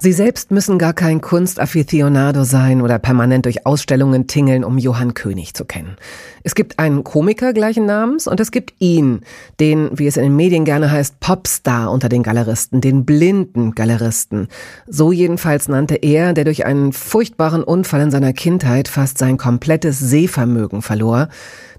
[0.00, 5.54] Sie selbst müssen gar kein Kunstaficionado sein oder permanent durch Ausstellungen tingeln, um Johann König
[5.54, 5.96] zu kennen.
[6.44, 9.22] Es gibt einen Komiker gleichen Namens und es gibt ihn,
[9.58, 14.46] den, wie es in den Medien gerne heißt, Popstar unter den Galeristen, den blinden Galeristen.
[14.86, 19.98] So jedenfalls nannte er, der durch einen furchtbaren Unfall in seiner Kindheit fast sein komplettes
[19.98, 21.28] Sehvermögen verlor,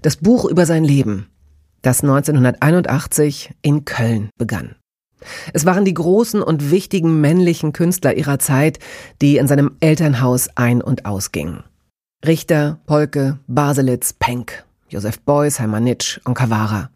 [0.02, 1.28] das Buch über sein Leben,
[1.80, 4.74] das 1981 in Köln begann.
[5.52, 8.78] Es waren die großen und wichtigen männlichen Künstler ihrer Zeit,
[9.20, 11.64] die in seinem Elternhaus ein- und ausgingen.
[12.26, 16.90] Richter, Polke, Baselitz, Penck, Josef Beuys, Heimanitsch und Kawara.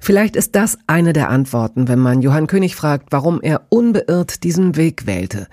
[0.00, 4.76] Vielleicht ist das eine der Antworten, wenn man Johann König fragt, warum er unbeirrt diesen
[4.76, 5.46] Weg wählte.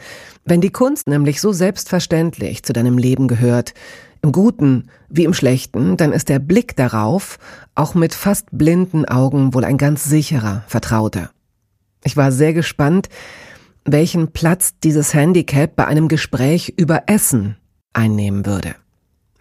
[0.45, 3.73] Wenn die Kunst nämlich so selbstverständlich zu deinem Leben gehört,
[4.21, 7.39] im Guten wie im Schlechten, dann ist der Blick darauf
[7.75, 11.29] auch mit fast blinden Augen wohl ein ganz sicherer, vertrauter.
[12.07, 13.09] Ich war sehr gespannt,
[13.83, 17.57] welchen Platz dieses Handicap bei einem Gespräch über Essen
[17.91, 18.75] einnehmen würde.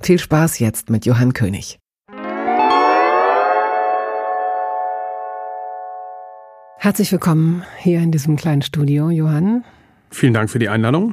[0.02, 1.78] Viel Spaß jetzt mit Johann König.
[6.78, 9.62] Herzlich willkommen hier in diesem kleinen Studio, Johann.
[10.10, 11.12] Vielen Dank für die Einladung.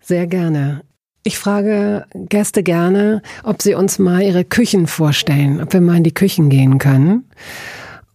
[0.00, 0.82] Sehr gerne.
[1.22, 6.04] Ich frage Gäste gerne, ob sie uns mal ihre Küchen vorstellen, ob wir mal in
[6.04, 7.24] die Küchen gehen können.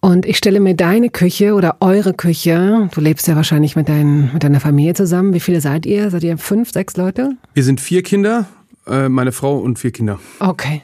[0.02, 4.31] Und ich stelle mir deine Küche oder eure Küche, du lebst ja wahrscheinlich mit, dein,
[4.33, 5.33] mit deiner Familie zusammen.
[5.33, 6.09] Wie viele seid ihr?
[6.09, 7.33] Seid ihr fünf, sechs Leute?
[7.53, 8.47] Wir sind vier Kinder,
[8.88, 10.19] äh, meine Frau und vier Kinder.
[10.39, 10.83] Okay.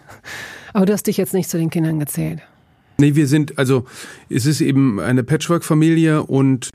[0.73, 2.41] Aber du hast dich jetzt nicht zu den Kindern gezählt.
[2.97, 3.85] Nee, wir sind, also
[4.29, 6.71] es ist eben eine Patchwork-Familie und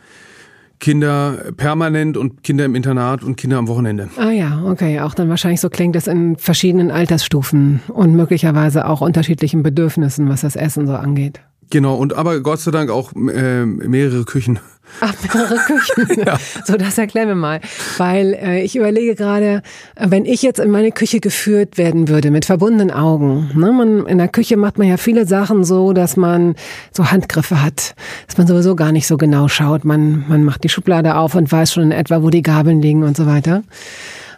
[0.79, 4.09] Kinder permanent und Kinder im Internat und Kinder am Wochenende.
[4.17, 5.01] Ah ja, okay.
[5.01, 10.41] Auch dann wahrscheinlich so klingt es in verschiedenen Altersstufen und möglicherweise auch unterschiedlichen Bedürfnissen, was
[10.41, 11.41] das Essen so angeht.
[11.71, 14.59] Genau, und aber Gott sei Dank auch äh, mehrere Küchen.
[15.01, 16.23] Ach, mehrere Küchen.
[16.27, 16.37] ja.
[16.65, 17.61] So, das erklären wir mal.
[17.97, 19.63] Weil äh, ich überlege gerade,
[19.97, 23.51] wenn ich jetzt in meine Küche geführt werden würde mit verbundenen Augen.
[23.55, 23.71] Ne?
[23.71, 26.57] Man, in der Küche macht man ja viele Sachen so, dass man
[26.91, 27.95] so Handgriffe hat,
[28.27, 29.85] dass man sowieso gar nicht so genau schaut.
[29.85, 33.05] Man, man macht die Schublade auf und weiß schon in etwa, wo die Gabeln liegen
[33.05, 33.63] und so weiter.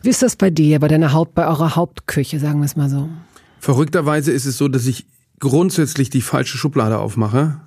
[0.03, 2.91] Wie ist das bei dir, bei deiner Haupt, bei eurer Hauptküche, sagen wir es mal
[2.91, 3.09] so?
[3.59, 5.06] Verrückterweise ist es so, dass ich
[5.42, 7.60] grundsätzlich die falsche Schublade aufmache.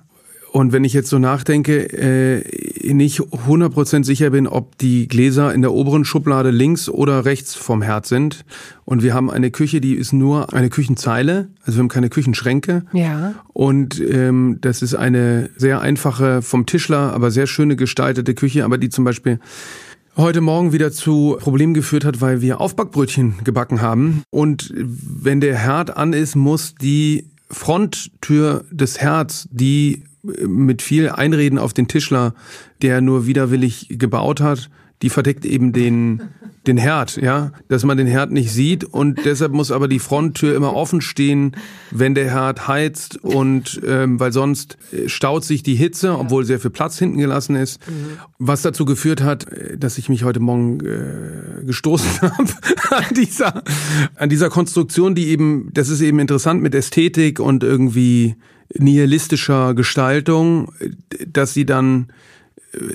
[0.50, 2.42] Und wenn ich jetzt so nachdenke, äh,
[2.90, 7.82] nicht 100% sicher bin, ob die Gläser in der oberen Schublade links oder rechts vom
[7.82, 8.46] Herd sind.
[8.86, 12.84] Und wir haben eine Küche, die ist nur eine Küchenzeile, also wir haben keine Küchenschränke.
[12.94, 13.34] Ja.
[13.52, 18.78] Und ähm, das ist eine sehr einfache, vom Tischler, aber sehr schöne gestaltete Küche, aber
[18.78, 19.38] die zum Beispiel
[20.16, 24.22] heute Morgen wieder zu Problemen geführt hat, weil wir Aufbackbrötchen gebacken haben.
[24.30, 31.58] Und wenn der Herd an ist, muss die Fronttür des Herz, die mit viel Einreden
[31.58, 32.34] auf den Tischler,
[32.82, 34.70] der nur widerwillig gebaut hat,
[35.02, 36.22] die verdeckt eben den,
[36.66, 40.56] den Herd, ja, dass man den Herd nicht sieht und deshalb muss aber die Fronttür
[40.56, 41.56] immer offen stehen,
[41.90, 46.58] wenn der Herd heizt und ähm, weil sonst äh, staut sich die Hitze, obwohl sehr
[46.58, 48.18] viel Platz hinten gelassen ist, mhm.
[48.38, 52.52] was dazu geführt hat, äh, dass ich mich heute Morgen äh, gestoßen habe
[52.90, 53.62] an dieser
[54.14, 58.36] an dieser Konstruktion, die eben, das ist eben interessant mit Ästhetik und irgendwie
[58.74, 60.72] nihilistischer Gestaltung,
[61.26, 62.08] dass sie dann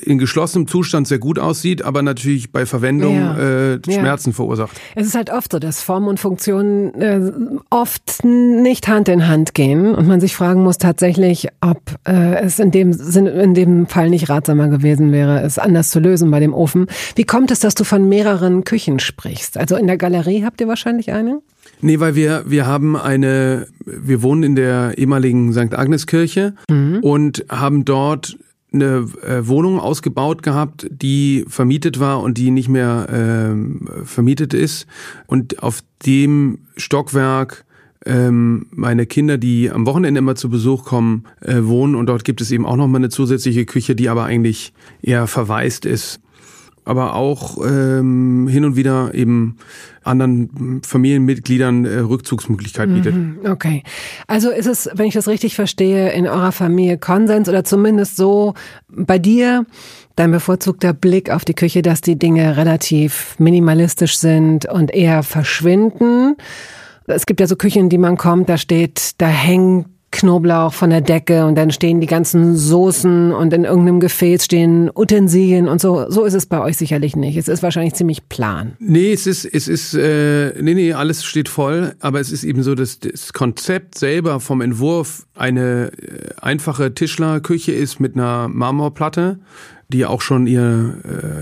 [0.04, 3.74] in geschlossenem Zustand sehr gut aussieht, aber natürlich bei Verwendung ja.
[3.74, 4.36] äh, Schmerzen ja.
[4.36, 4.80] verursacht.
[4.96, 7.32] Es ist halt oft so, dass Form und Funktion äh,
[7.70, 12.60] oft nicht Hand in Hand gehen und man sich fragen muss tatsächlich, ob äh, es
[12.60, 16.40] in dem Sinn, in dem Fall nicht ratsamer gewesen wäre, es anders zu lösen bei
[16.40, 16.88] dem Ofen.
[17.16, 19.58] Wie kommt es, dass du von mehreren Küchen sprichst?
[19.58, 21.42] Also in der Galerie habt ihr wahrscheinlich eine?
[21.82, 25.74] Nee, weil wir, wir haben eine, wir wohnen in der ehemaligen St.
[25.74, 27.00] Agnes Kirche mhm.
[27.02, 28.38] und haben dort
[28.74, 34.88] eine äh, Wohnung ausgebaut gehabt, die vermietet war und die nicht mehr äh, vermietet ist.
[35.28, 37.66] Und auf dem Stockwerk
[38.06, 41.96] ähm, meine Kinder, die am Wochenende immer zu Besuch kommen, äh, wohnen.
[41.96, 45.28] Und dort gibt es eben auch noch mal eine zusätzliche Küche, die aber eigentlich eher
[45.28, 46.20] verwaist ist
[46.86, 49.58] aber auch ähm, hin und wieder eben
[50.04, 53.16] anderen Familienmitgliedern äh, Rückzugsmöglichkeit bietet.
[53.16, 53.84] Mhm, okay.
[54.28, 58.56] Also ist es, wenn ich das richtig verstehe, in eurer Familie Konsens oder zumindest so
[58.90, 59.66] bei dir
[60.16, 66.36] dein bevorzugter Blick auf die Küche, dass die Dinge relativ minimalistisch sind und eher verschwinden?
[67.06, 71.02] Es gibt ja so Küchen, die man kommt, da steht, da hängt Knoblauch von der
[71.02, 76.10] Decke und dann stehen die ganzen Soßen und in irgendeinem Gefäß stehen Utensilien und so.
[76.10, 77.38] So ist es bei euch sicherlich nicht.
[77.38, 78.74] Es ist wahrscheinlich ziemlich plan.
[78.80, 82.62] Nee, es ist, es ist, äh, nee, nee, alles steht voll, aber es ist eben
[82.62, 89.40] so, dass das Konzept selber vom Entwurf eine äh, einfache Tischlerküche ist mit einer Marmorplatte
[89.92, 90.96] die auch schon ihr,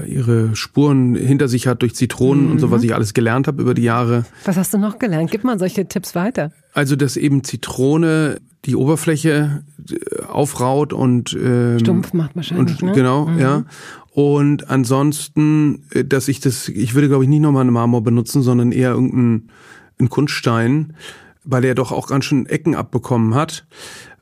[0.05, 2.51] äh, ihre Spuren hinter sich hat durch Zitronen mhm.
[2.51, 2.71] und so, mhm.
[2.71, 4.25] was ich alles gelernt habe über die Jahre.
[4.43, 5.31] Was hast du noch gelernt?
[5.31, 6.51] Gib mal solche Tipps weiter.
[6.73, 12.81] Also, dass eben Zitrone die Oberfläche äh, aufraut und ähm, stumpf macht wahrscheinlich.
[12.81, 12.91] Und, ne?
[12.93, 13.39] Genau, mhm.
[13.39, 13.63] ja.
[14.11, 18.41] Und ansonsten, äh, dass ich das, ich würde glaube ich nicht nochmal eine Marmor benutzen,
[18.41, 19.49] sondern eher irgendeinen
[19.99, 20.93] einen Kunststein,
[21.43, 23.65] weil er doch auch ganz schön Ecken abbekommen hat.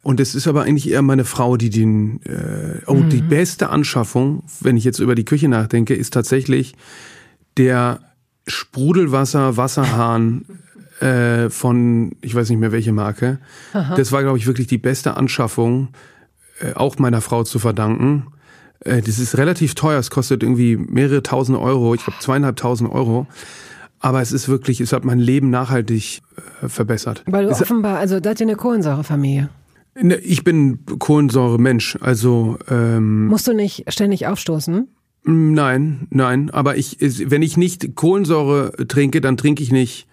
[0.08, 2.22] Und es ist aber eigentlich eher meine Frau, die den.
[2.24, 3.10] Äh, oh, mhm.
[3.10, 6.76] die beste Anschaffung, wenn ich jetzt über die Küche nachdenke, ist tatsächlich
[7.58, 8.00] der
[8.48, 10.46] Sprudelwasser Wasserhahn
[11.02, 13.40] äh, von, ich weiß nicht mehr welche Marke.
[13.74, 13.96] Aha.
[13.96, 15.90] Das war, glaube ich, wirklich die beste Anschaffung,
[16.62, 18.28] äh, auch meiner Frau zu verdanken.
[18.80, 23.28] Äh, das ist relativ teuer, es kostet irgendwie mehrere tausend Euro, ich glaube zweieinhalbtausend Euro.
[24.00, 26.22] Aber es ist wirklich, es hat mein Leben nachhaltig
[26.64, 27.24] äh, verbessert.
[27.26, 29.50] Weil du es offenbar, also seid ihr eine Kohlensäurefamilie.
[30.02, 34.88] Ne, ich bin Kohlensäure-Mensch, also ähm, musst du nicht ständig aufstoßen?
[35.24, 36.50] Nein, nein.
[36.52, 40.08] Aber ich, wenn ich nicht Kohlensäure trinke, dann trinke ich nicht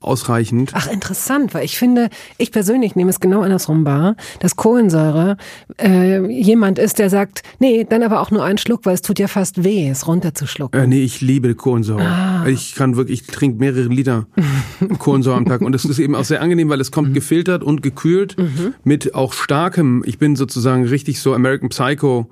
[0.00, 0.70] ausreichend.
[0.74, 2.08] Ach, interessant, weil ich finde,
[2.38, 5.36] ich persönlich nehme es genau andersrum wahr, dass Kohlensäure
[5.80, 9.18] äh, jemand ist, der sagt, nee, dann aber auch nur einen Schluck, weil es tut
[9.18, 10.80] ja fast weh, es runterzuschlucken.
[10.80, 12.06] Äh, nee, ich liebe Kohlensäure.
[12.06, 12.46] Ah.
[12.46, 14.26] Ich kann wirklich, ich trinke mehrere Liter
[14.98, 17.14] Kohlensäure am Tag und das ist eben auch sehr angenehm, weil es kommt mhm.
[17.14, 18.74] gefiltert und gekühlt mhm.
[18.84, 22.28] mit auch starkem, ich bin sozusagen richtig so American Psycho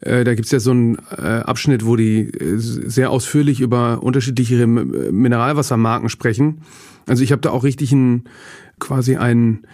[0.00, 4.66] äh, da gibt's ja so einen äh, Abschnitt, wo die äh, sehr ausführlich über unterschiedliche
[4.66, 6.62] Mineralwassermarken sprechen.
[7.08, 8.24] Also ich habe da auch richtig ein
[8.78, 9.64] quasi ein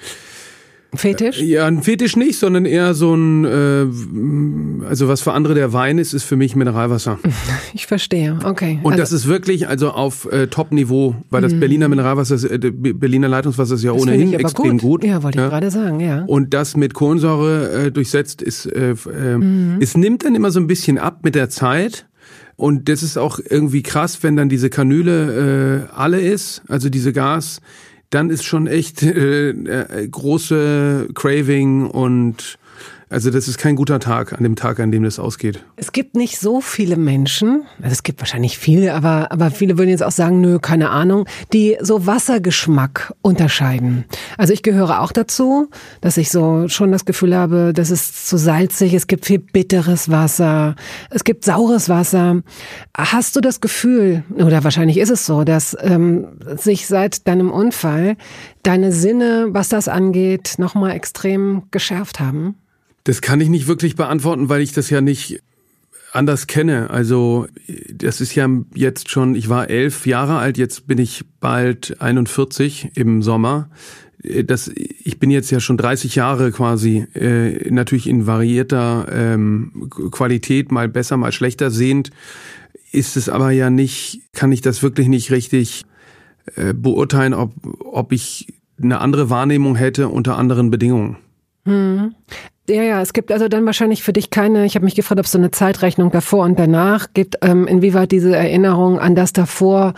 [0.96, 1.40] Fetisch?
[1.40, 5.72] Äh, ja, ein Fetisch nicht, sondern eher so ein, äh, also was für andere der
[5.72, 7.18] Wein ist, ist für mich Mineralwasser.
[7.72, 8.78] Ich verstehe, okay.
[8.82, 11.60] Und also, das ist wirklich also auf äh, Top-Niveau, weil das mhm.
[11.60, 15.02] Berliner Mineralwasser, äh, Berliner Leitungswasser ist ja ohnehin extrem gut.
[15.02, 15.04] gut.
[15.04, 15.44] Ja, wollte ja.
[15.46, 16.24] ich gerade sagen, ja.
[16.24, 19.78] Und das mit Kohlensäure äh, durchsetzt ist, äh, äh, mhm.
[19.80, 22.06] es nimmt dann immer so ein bisschen ab mit der Zeit.
[22.56, 27.12] Und das ist auch irgendwie krass, wenn dann diese Kanüle äh, alle ist, also diese
[27.12, 27.60] Gas,
[28.10, 32.58] dann ist schon echt äh, äh, große Craving und
[33.14, 35.64] also das ist kein guter Tag an dem Tag, an dem das ausgeht.
[35.76, 39.90] Es gibt nicht so viele Menschen, also es gibt wahrscheinlich viele, aber, aber viele würden
[39.90, 44.04] jetzt auch sagen, nö, keine Ahnung, die so Wassergeschmack unterscheiden.
[44.36, 48.36] Also ich gehöre auch dazu, dass ich so schon das Gefühl habe, das ist zu
[48.36, 50.74] salzig, es gibt viel bitteres Wasser,
[51.10, 52.42] es gibt saures Wasser.
[52.96, 58.16] Hast du das Gefühl, oder wahrscheinlich ist es so, dass ähm, sich seit deinem Unfall
[58.64, 62.56] deine Sinne, was das angeht, nochmal extrem geschärft haben?
[63.04, 65.42] Das kann ich nicht wirklich beantworten, weil ich das ja nicht
[66.14, 66.90] anders kenne.
[66.90, 67.46] Also
[67.92, 72.92] das ist ja jetzt schon, ich war elf Jahre alt, jetzt bin ich bald 41
[72.94, 73.68] im Sommer.
[74.44, 80.72] Das, ich bin jetzt ja schon 30 Jahre quasi äh, natürlich in variierter ähm, Qualität,
[80.72, 82.10] mal besser, mal schlechter sehend.
[82.90, 85.84] Ist es aber ja nicht, kann ich das wirklich nicht richtig
[86.54, 91.16] äh, beurteilen, ob, ob ich eine andere Wahrnehmung hätte unter anderen Bedingungen.
[91.66, 92.14] Hm.
[92.66, 95.26] Ja, ja, es gibt also dann wahrscheinlich für dich keine, ich habe mich gefragt, ob
[95.26, 99.92] es so eine Zeitrechnung davor und danach gibt, ähm, inwieweit diese Erinnerung an das davor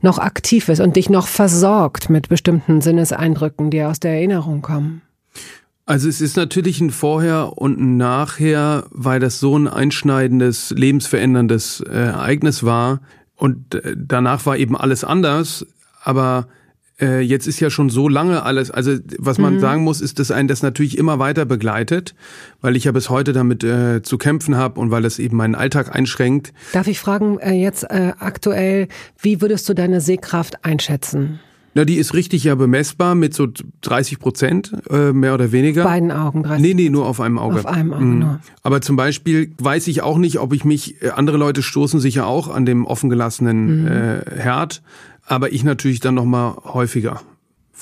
[0.00, 5.02] noch aktiv ist und dich noch versorgt mit bestimmten Sinneseindrücken, die aus der Erinnerung kommen.
[5.84, 11.80] Also es ist natürlich ein Vorher und ein Nachher, weil das so ein einschneidendes, lebensveränderndes
[11.80, 13.00] äh, Ereignis war.
[13.36, 15.66] Und äh, danach war eben alles anders.
[16.02, 16.48] Aber
[17.00, 19.60] äh, jetzt ist ja schon so lange alles, also was man mhm.
[19.60, 22.14] sagen muss, ist, dass einen das natürlich immer weiter begleitet,
[22.60, 25.54] weil ich ja bis heute damit äh, zu kämpfen habe und weil es eben meinen
[25.54, 26.52] Alltag einschränkt.
[26.72, 28.88] Darf ich fragen, äh, jetzt äh, aktuell,
[29.20, 31.40] wie würdest du deine Sehkraft einschätzen?
[31.76, 33.48] Na, die ist richtig ja bemessbar mit so
[33.82, 35.84] 30 Prozent, äh, mehr oder weniger.
[35.84, 37.60] Beiden Augen 30 Nee, nee, nur auf einem Auge.
[37.60, 38.18] Auf einem Auge mhm.
[38.18, 38.40] nur.
[38.62, 42.16] Aber zum Beispiel weiß ich auch nicht, ob ich mich, äh, andere Leute stoßen sich
[42.16, 43.86] ja auch an dem offengelassenen mhm.
[43.86, 44.82] äh, Herd
[45.26, 47.20] aber ich natürlich dann noch mal häufiger,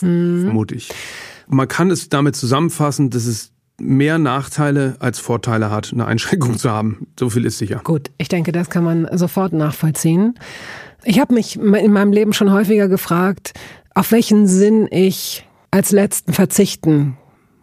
[0.01, 0.43] mhm.
[0.43, 0.91] vermute ich.
[1.47, 6.71] Man kann es damit zusammenfassen, dass es mehr Nachteile als Vorteile hat, eine Einschränkung zu
[6.71, 7.07] haben.
[7.19, 7.81] So viel ist sicher.
[7.85, 10.35] Gut, ich denke, das kann man sofort nachvollziehen.
[11.05, 13.53] Ich habe mich in meinem Leben schon häufiger gefragt,
[13.95, 17.17] auf welchen Sinn ich als letzten verzichten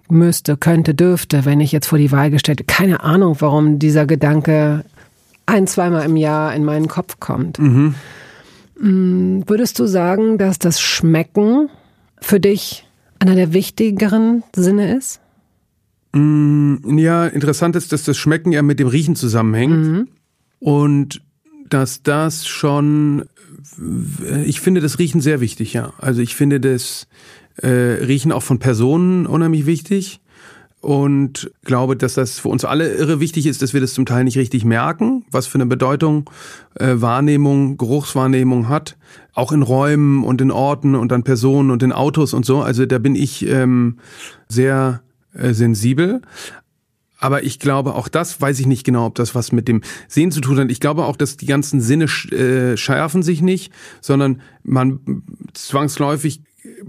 [0.10, 2.68] müsste, könnte, dürfte, wenn ich jetzt vor die Wahl gestellt.
[2.68, 4.84] Keine Ahnung, warum dieser Gedanke
[5.46, 7.60] ein, zweimal im Jahr in meinen Kopf kommt.
[7.60, 7.96] Mhm.
[8.80, 11.70] Mm, würdest du sagen, dass das Schmecken
[12.20, 12.86] für dich
[13.20, 15.22] einer der wichtigeren Sinne ist?
[16.14, 19.88] Mm, ja, interessant ist, dass das Schmecken ja mit dem Riechen zusammenhängt.
[19.88, 20.08] Mhm.
[20.60, 21.22] Und
[21.70, 23.26] dass das schon,
[24.46, 25.94] ich finde das Riechen sehr wichtig, ja.
[25.98, 27.08] Also ich finde das
[27.58, 30.22] äh, Riechen auch von Personen unheimlich wichtig
[30.82, 34.24] und glaube, dass das für uns alle irre wichtig ist, dass wir das zum Teil
[34.24, 36.30] nicht richtig merken, was für eine Bedeutung
[36.76, 38.98] äh, Wahrnehmung, Geruchswahrnehmung hat,
[39.34, 42.62] auch in Räumen und in Orten und an Personen und in Autos und so.
[42.62, 43.98] Also da bin ich ähm,
[44.50, 45.02] sehr
[45.34, 46.22] äh, sensibel.
[47.22, 50.32] Aber ich glaube, auch das weiß ich nicht genau, ob das was mit dem Sehen
[50.32, 50.72] zu tun hat.
[50.72, 55.00] Ich glaube auch, dass die ganzen Sinne äh, schärfen sich nicht, sondern man
[55.54, 56.42] zwangsläufig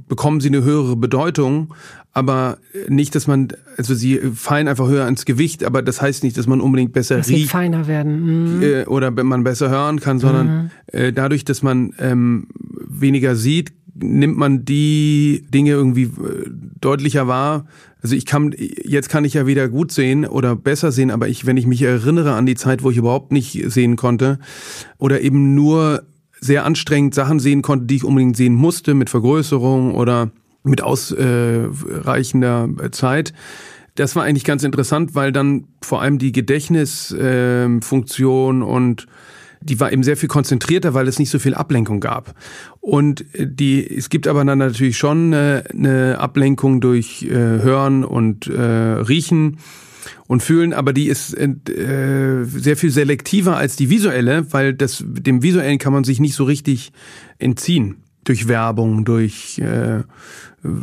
[0.09, 1.75] bekommen sie eine höhere Bedeutung,
[2.13, 2.59] aber
[2.89, 6.47] nicht, dass man, also sie fallen einfach höher ins Gewicht, aber das heißt nicht, dass
[6.47, 7.43] man unbedingt besser dass riecht.
[7.43, 8.57] Sie feiner werden.
[8.59, 8.63] Mhm.
[8.63, 10.71] Äh, oder man besser hören kann, sondern mhm.
[10.93, 12.49] äh, dadurch, dass man ähm,
[12.87, 16.49] weniger sieht, nimmt man die Dinge irgendwie äh,
[16.81, 17.67] deutlicher wahr.
[18.03, 21.47] Also ich kann, jetzt kann ich ja wieder gut sehen oder besser sehen, aber ich,
[21.47, 24.41] wenn ich mich erinnere an die Zeit, wo ich überhaupt nicht sehen konnte
[24.99, 26.03] oder eben nur
[26.41, 30.33] sehr anstrengend Sachen sehen konnte, die ich unbedingt sehen musste, mit Vergrößerung oder
[30.65, 33.33] mit ausreichender äh, Zeit.
[33.95, 39.07] Das war eigentlich ganz interessant, weil dann vor allem die Gedächtnisfunktion äh, und
[39.63, 42.35] die war eben sehr viel konzentrierter, weil es nicht so viel Ablenkung gab.
[42.81, 48.05] Und äh, die, es gibt aber dann natürlich schon eine, eine Ablenkung durch äh, Hören
[48.05, 49.59] und äh, Riechen
[50.27, 55.43] und Fühlen, aber die ist äh, sehr viel selektiver als die visuelle, weil das dem
[55.43, 56.93] visuellen kann man sich nicht so richtig
[57.39, 60.03] entziehen durch Werbung, durch äh,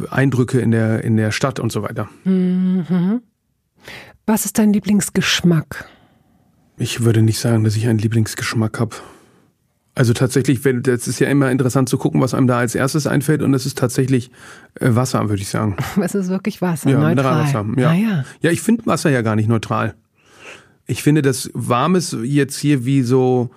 [0.09, 2.09] Eindrücke in der in der Stadt und so weiter.
[2.23, 3.21] Mhm.
[4.25, 5.89] Was ist dein Lieblingsgeschmack?
[6.79, 8.95] Ich würde nicht sagen, dass ich einen Lieblingsgeschmack habe.
[9.95, 13.05] Also tatsächlich, wenn, das ist ja immer interessant zu gucken, was einem da als erstes
[13.05, 14.31] einfällt und es ist tatsächlich
[14.79, 15.75] äh, Wasser, würde ich sagen.
[16.01, 17.15] Es ist wirklich Wasser, ja, neutral.
[17.15, 17.65] Mineralwasser.
[17.77, 17.89] Ja.
[17.89, 18.25] Ah, ja.
[18.41, 19.95] ja, ich finde Wasser ja gar nicht neutral.
[20.87, 23.49] Ich finde das Warmes jetzt hier wie so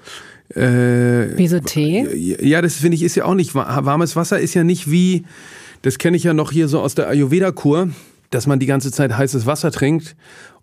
[0.55, 2.09] äh, wie so Tee?
[2.41, 5.25] Ja, das finde ich ist ja auch nicht warmes Wasser ist ja nicht wie
[5.83, 7.88] das kenne ich ja noch hier so aus der Ayurveda Kur,
[8.31, 10.17] dass man die ganze Zeit heißes Wasser trinkt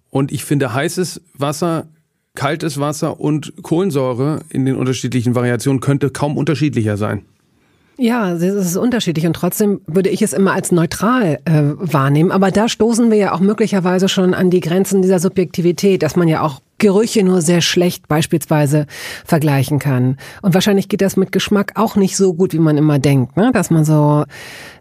[0.09, 1.87] und ich finde heißes Wasser
[2.35, 7.25] kaltes Wasser und Kohlensäure in den unterschiedlichen Variationen könnte kaum unterschiedlicher sein.
[7.97, 12.31] Ja, es ist unterschiedlich und trotzdem würde ich es immer als neutral äh, wahrnehmen.
[12.31, 16.29] Aber da stoßen wir ja auch möglicherweise schon an die Grenzen dieser Subjektivität, dass man
[16.29, 18.87] ja auch Gerüche nur sehr schlecht beispielsweise
[19.25, 20.17] vergleichen kann.
[20.41, 23.51] Und wahrscheinlich geht das mit Geschmack auch nicht so gut, wie man immer denkt, ne?
[23.53, 24.25] dass man so,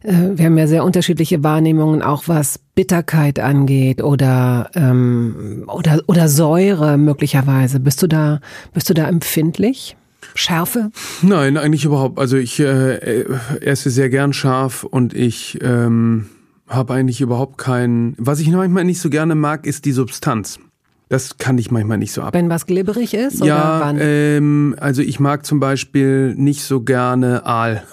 [0.03, 6.29] äh, wir haben ja sehr unterschiedliche Wahrnehmungen, auch was Bitterkeit angeht oder ähm, oder oder
[6.29, 7.81] Säure möglicherweise.
[7.81, 8.41] Bist du da,
[8.73, 9.97] bist du da empfindlich?
[10.35, 10.91] Schärfe?
[11.23, 12.19] Nein, eigentlich überhaupt.
[12.19, 13.25] Also ich äh,
[13.61, 16.27] esse sehr gern scharf und ich ähm,
[16.69, 18.15] habe eigentlich überhaupt keinen.
[18.19, 20.61] Was ich manchmal nicht so gerne mag, ist die Substanz.
[21.09, 22.35] Das kann ich manchmal nicht so ab.
[22.35, 23.43] Wenn was glibberig ist?
[23.43, 23.99] Ja, wann?
[24.01, 27.85] Ähm, also ich mag zum Beispiel nicht so gerne Aal.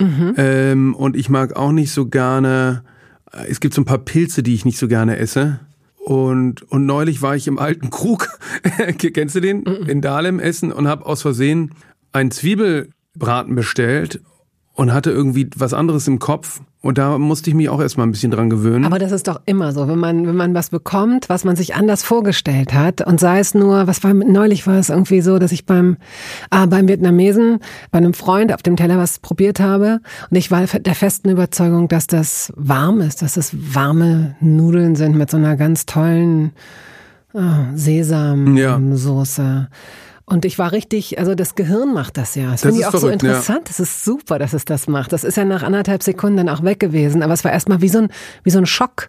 [0.00, 0.34] Mhm.
[0.38, 2.82] ähm, und ich mag auch nicht so gerne.
[3.46, 5.60] Es gibt so ein paar Pilze, die ich nicht so gerne esse.
[6.04, 8.26] Und, und neulich war ich im alten Krug,
[8.98, 9.58] kennst du den?
[9.58, 9.88] Mhm.
[9.88, 11.76] In Dahlem essen und habe aus Versehen
[12.10, 14.20] einen Zwiebelbraten bestellt
[14.74, 16.60] und hatte irgendwie was anderes im Kopf.
[16.80, 18.84] Und da musste ich mich auch erstmal ein bisschen dran gewöhnen.
[18.84, 21.76] Aber das ist doch immer so, wenn man, wenn man was bekommt, was man sich
[21.76, 25.52] anders vorgestellt hat und sei es nur, was war, neulich war es irgendwie so, dass
[25.52, 25.96] ich beim,
[26.50, 27.60] ah, beim Vietnamesen,
[27.92, 30.00] bei einem Freund auf dem Teller was probiert habe
[30.30, 35.16] und ich war der festen Überzeugung, dass das warm ist, dass das warme Nudeln sind
[35.16, 36.50] mit so einer ganz tollen
[37.32, 37.40] oh,
[37.76, 39.42] Sesamsoße.
[39.42, 39.68] Ja.
[40.24, 42.52] Und ich war richtig, also das Gehirn macht das ja.
[42.52, 43.58] Das, das finde ich auch verrückt, so interessant.
[43.58, 43.64] Ja.
[43.66, 45.12] Das ist super, dass es das macht.
[45.12, 47.22] Das ist ja nach anderthalb Sekunden dann auch weg gewesen.
[47.22, 48.08] Aber es war erstmal wie so ein,
[48.44, 49.08] wie so ein Schock.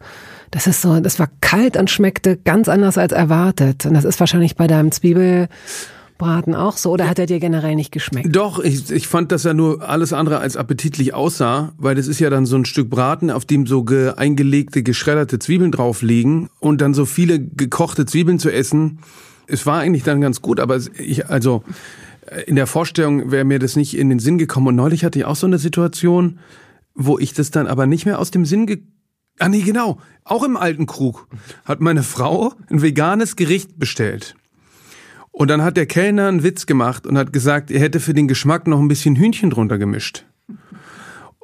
[0.50, 3.86] Das ist so, das war kalt und schmeckte ganz anders als erwartet.
[3.86, 7.92] Und das ist wahrscheinlich bei deinem Zwiebelbraten auch so oder hat er dir generell nicht
[7.92, 8.36] geschmeckt?
[8.36, 12.20] Doch, ich, ich fand, dass er nur alles andere als appetitlich aussah, weil das ist
[12.20, 16.50] ja dann so ein Stück Braten, auf dem so ge eingelegte, geschredderte Zwiebeln drauf liegen
[16.60, 19.00] und dann so viele gekochte Zwiebeln zu essen
[19.48, 21.64] es war eigentlich dann ganz gut, aber ich, also
[22.28, 24.68] äh, in der Vorstellung wäre mir das nicht in den Sinn gekommen.
[24.68, 26.40] Und neulich hatte ich auch so eine Situation,
[26.96, 28.82] wo ich das dann aber nicht mehr aus dem Sinn ge
[29.40, 30.00] Ah nee, genau.
[30.24, 31.28] Auch im alten Krug
[31.66, 34.36] hat meine Frau ein veganes Gericht bestellt.
[35.32, 38.28] Und dann hat der Kellner einen Witz gemacht und hat gesagt, er hätte für den
[38.28, 40.26] Geschmack noch ein bisschen Hühnchen drunter gemischt.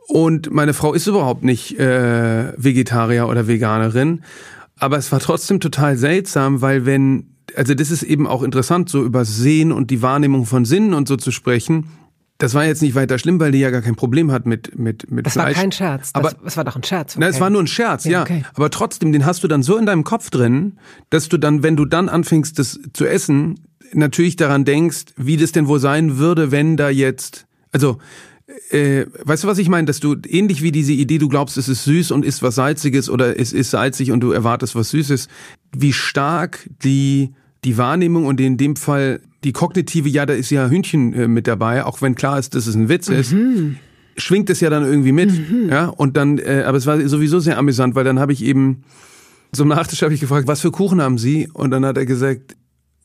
[0.08, 4.22] Und meine Frau ist überhaupt nicht äh, Vegetarier oder Veganerin.
[4.78, 9.04] Aber es war trotzdem total seltsam, weil wenn also das ist eben auch interessant, so
[9.04, 11.86] über Sehen und die Wahrnehmung von Sinnen und so zu sprechen.
[12.38, 15.12] das war jetzt nicht weiter schlimm, weil die ja gar kein Problem hat mit mit
[15.12, 15.56] mit Das Fleisch.
[15.58, 16.14] war kein Scherz.
[16.14, 17.16] Das, aber es war doch ein Scherz.
[17.18, 17.42] na, es okay.
[17.42, 18.22] war nur ein Scherz, Ja, ja.
[18.22, 18.44] okay.
[18.54, 20.78] Aber trotzdem, den hast du dann so in deinem Kopf drin,
[21.10, 23.60] dass du dann, wenn du dann anfängst, das zu essen,
[23.94, 27.98] natürlich daran denkst, wie das denn wohl sein würde, wenn da jetzt, also
[28.72, 29.86] äh, weißt du, was ich meine?
[29.86, 33.10] Dass du ähnlich wie diese Idee, du glaubst, es ist süß und ist was Salziges
[33.10, 35.28] oder es ist salzig und du erwartest was Süßes,
[35.76, 40.68] wie stark die die Wahrnehmung und in dem Fall die kognitive, ja, da ist ja
[40.70, 43.34] Hühnchen äh, mit dabei, auch wenn klar ist, dass es ein Witz ist,
[44.18, 45.32] schwingt es ja dann irgendwie mit,
[45.70, 48.84] ja, und dann, äh, aber es war sowieso sehr amüsant, weil dann habe ich eben
[49.52, 51.50] zum Nachtisch habe ich gefragt, was für Kuchen haben Sie?
[51.52, 52.56] Und dann hat er gesagt,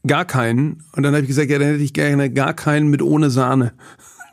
[0.07, 0.83] gar keinen.
[0.93, 3.73] Und dann habe ich gesagt, ja, dann hätte ich gerne gar keinen mit ohne Sahne.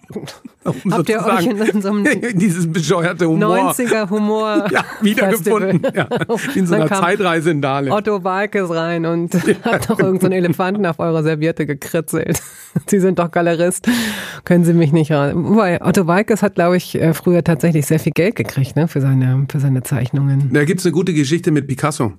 [0.63, 2.03] Um Habt ihr euch in so einem
[2.35, 5.81] dieses bescheuerte Humor 90er Humor ja, wiedergefunden.
[5.95, 6.07] Ja,
[6.53, 7.91] wie in so einer Zeitreise in Dahlem.
[7.91, 12.41] Otto Walkes rein und hat doch irgendeinen Elefanten auf eure Serviette gekritzelt.
[12.85, 13.89] Sie sind doch Galerist.
[14.45, 15.43] Können Sie mich nicht ran.
[15.45, 19.01] Wobei, Otto Walkes hat, glaube ich, äh, früher tatsächlich sehr viel Geld gekriegt, ne, für
[19.01, 20.51] seine, für seine Zeichnungen.
[20.53, 22.13] Da gibt's eine gute Geschichte mit Picasso.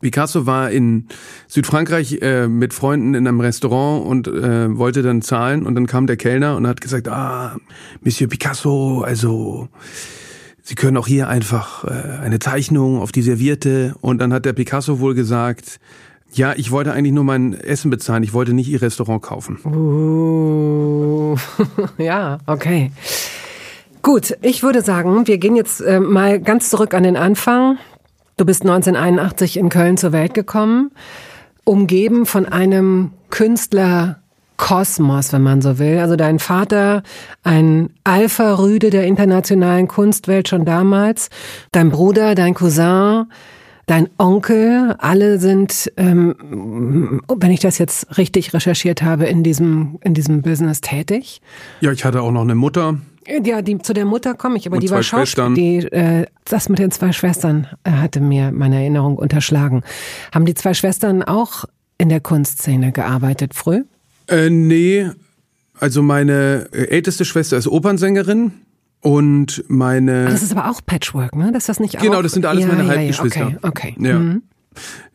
[0.00, 1.08] Picasso war in
[1.46, 6.06] Südfrankreich äh, mit Freunden in einem Restaurant und äh, wollte dann zahlen und dann kam
[6.06, 7.56] der Kellner und hat gesagt, ah,
[8.02, 9.68] Monsieur Picasso, also
[10.62, 14.52] Sie können auch hier einfach äh, eine Zeichnung auf die Serviette und dann hat der
[14.52, 15.78] Picasso wohl gesagt,
[16.32, 19.58] ja, ich wollte eigentlich nur mein Essen bezahlen, ich wollte nicht Ihr Restaurant kaufen.
[19.64, 21.36] Uh,
[21.98, 22.90] ja, okay.
[24.02, 27.78] Gut, ich würde sagen, wir gehen jetzt äh, mal ganz zurück an den Anfang.
[28.36, 30.90] Du bist 1981 in Köln zur Welt gekommen,
[31.64, 33.12] umgeben von einem
[34.56, 35.98] Künstlerkosmos, wenn man so will.
[35.98, 37.02] Also dein Vater,
[37.42, 41.28] ein Alpha-Rüde der internationalen Kunstwelt schon damals,
[41.72, 43.26] dein Bruder, dein Cousin,
[43.86, 50.14] dein Onkel, alle sind, ähm, wenn ich das jetzt richtig recherchiert habe, in diesem, in
[50.14, 51.40] diesem Business tätig.
[51.80, 52.98] Ja, ich hatte auch noch eine Mutter,
[53.44, 55.54] Ja, die, zu der Mutter komme ich, aber die war Schauspielerin.
[55.54, 59.82] Die, äh, das mit den zwei Schwestern äh, hatte mir meine Erinnerung unterschlagen.
[60.32, 61.64] Haben die zwei Schwestern auch
[61.98, 63.84] in der Kunstszene gearbeitet früh?
[64.28, 65.10] Äh, nee,
[65.78, 68.52] also meine äh, älteste Schwester ist Opernsängerin
[69.00, 71.52] und meine Das ist aber auch Patchwork, ne?
[71.52, 72.02] Das ist das nicht auch?
[72.02, 73.46] Genau, das sind alles ja, meine ja, ja, Halbgeschwister.
[73.62, 73.96] Okay, okay.
[73.98, 74.18] Ja.
[74.18, 74.42] Mhm.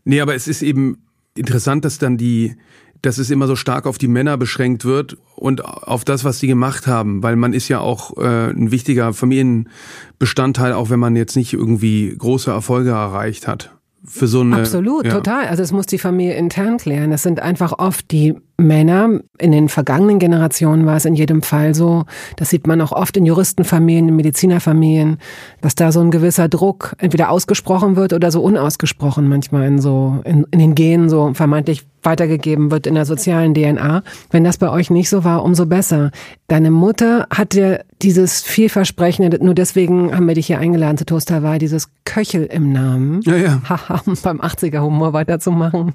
[0.06, 0.98] Nee, aber es ist eben
[1.36, 2.56] interessant, dass dann die,
[3.02, 6.48] dass es immer so stark auf die Männer beschränkt wird und auf das, was sie
[6.48, 11.36] gemacht haben, weil man ist ja auch äh, ein wichtiger Familienbestandteil, auch wenn man jetzt
[11.36, 13.76] nicht irgendwie große Erfolge erreicht hat.
[14.04, 15.12] Für so eine, Absolut, ja.
[15.12, 15.48] total.
[15.48, 17.12] Also es muss die Familie intern klären.
[17.12, 19.20] Das sind einfach oft die Männer.
[19.38, 22.06] In den vergangenen Generationen war es in jedem Fall so.
[22.38, 25.18] Das sieht man auch oft in Juristenfamilien, in Medizinerfamilien,
[25.62, 30.22] dass da so ein gewisser Druck entweder ausgesprochen wird oder so unausgesprochen manchmal in so
[30.26, 34.04] in, in den Genen so vermeintlich weitergegeben wird in der sozialen DNA.
[34.30, 36.12] Wenn das bei euch nicht so war, umso besser.
[36.48, 41.32] Deine Mutter hat dir dieses vielversprechende, nur deswegen haben wir dich hier eingeladen zu Toast
[41.32, 43.22] Hawaii, dieses Köchel im Namen.
[43.24, 43.62] Ja, ja.
[43.70, 45.94] Haha, um beim 80er-Humor weiterzumachen.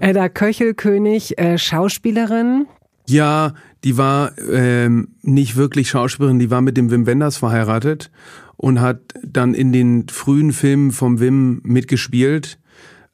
[0.00, 2.66] Edda Köchel, König, äh, Schauspielerin.
[3.06, 3.52] Ja,
[3.84, 8.10] die war ähm, nicht wirklich Schauspielerin, die war mit dem Wim Wenders verheiratet
[8.56, 12.58] und hat dann in den frühen Filmen vom Wim mitgespielt,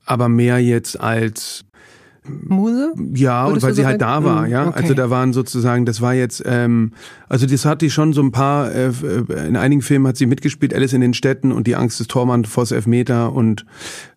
[0.07, 1.65] aber mehr jetzt als
[2.25, 2.95] Muse?
[3.15, 4.69] ja, und weil sie so halt da war, Mm, ja.
[4.69, 4.81] okay.
[4.81, 6.93] Also da waren sozusagen, das war jetzt, ähm,
[7.29, 8.93] also das hat die schon so ein paar, äh,
[9.49, 12.45] in einigen Filmen hat sie mitgespielt, Alice in den Städten und die Angst des Tormann,
[12.45, 13.67] Voss Elfmeter und,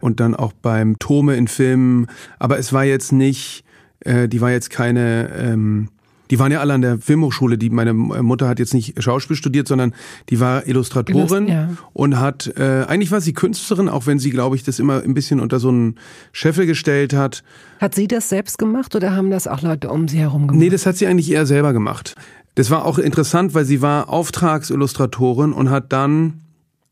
[0.01, 2.05] und dann auch beim Tome in Filmen.
[2.37, 3.64] Aber es war jetzt nicht,
[4.05, 5.89] äh, die war jetzt keine, ähm,
[6.31, 7.57] die waren ja alle an der Filmhochschule.
[7.57, 9.93] Die meine Mutter hat jetzt nicht Schauspiel studiert, sondern
[10.29, 11.69] die war Illustratorin Illust- ja.
[11.93, 15.13] und hat äh, eigentlich war sie Künstlerin, auch wenn sie, glaube ich, das immer ein
[15.13, 15.95] bisschen unter so einen
[16.31, 17.43] Scheffel gestellt hat.
[17.79, 20.59] Hat sie das selbst gemacht oder haben das auch Leute um sie herum gemacht?
[20.59, 22.15] Nee, das hat sie eigentlich eher selber gemacht.
[22.55, 26.41] Das war auch interessant, weil sie war Auftragsillustratorin und hat dann,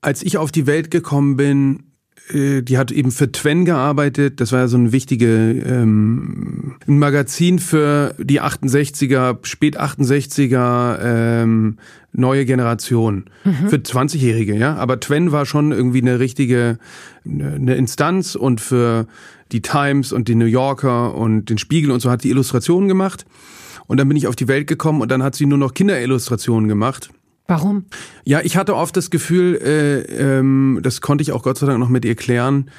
[0.02, 1.84] als ich auf die Welt gekommen bin,
[2.32, 4.40] die hat eben für Twen gearbeitet.
[4.40, 11.78] Das war ja so ein wichtige ähm, ein Magazin für die 68er, spät 68er ähm,
[12.14, 13.26] neue Generation
[13.68, 14.76] für 20-Jährige, ja.
[14.76, 16.78] Aber Twen war schon irgendwie eine richtige
[17.26, 19.08] eine Instanz und für
[19.52, 23.26] die Times und die New Yorker und den Spiegel und so hat die Illustrationen gemacht.
[23.88, 26.70] Und dann bin ich auf die Welt gekommen und dann hat sie nur noch Kinderillustrationen
[26.70, 27.10] gemacht.
[27.48, 27.86] Warum?
[28.24, 30.02] Ja, ich hatte oft das Gefühl, äh,
[30.40, 32.70] ähm, das konnte ich auch Gott sei Dank noch mit ihr klären.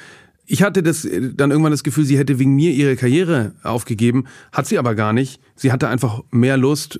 [0.47, 4.25] Ich hatte das äh, dann irgendwann das Gefühl, sie hätte wegen mir ihre Karriere aufgegeben,
[4.51, 5.39] hat sie aber gar nicht.
[5.55, 6.99] Sie hatte einfach mehr Lust,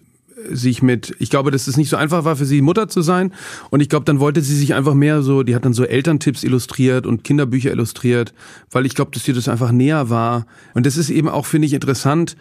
[0.51, 3.33] sich mit, ich glaube, dass es nicht so einfach war für sie Mutter zu sein
[3.69, 6.43] und ich glaube, dann wollte sie sich einfach mehr so, die hat dann so Elterntipps
[6.43, 8.33] illustriert und Kinderbücher illustriert,
[8.71, 11.67] weil ich glaube, dass ihr das einfach näher war und das ist eben auch finde
[11.67, 12.35] ich interessant,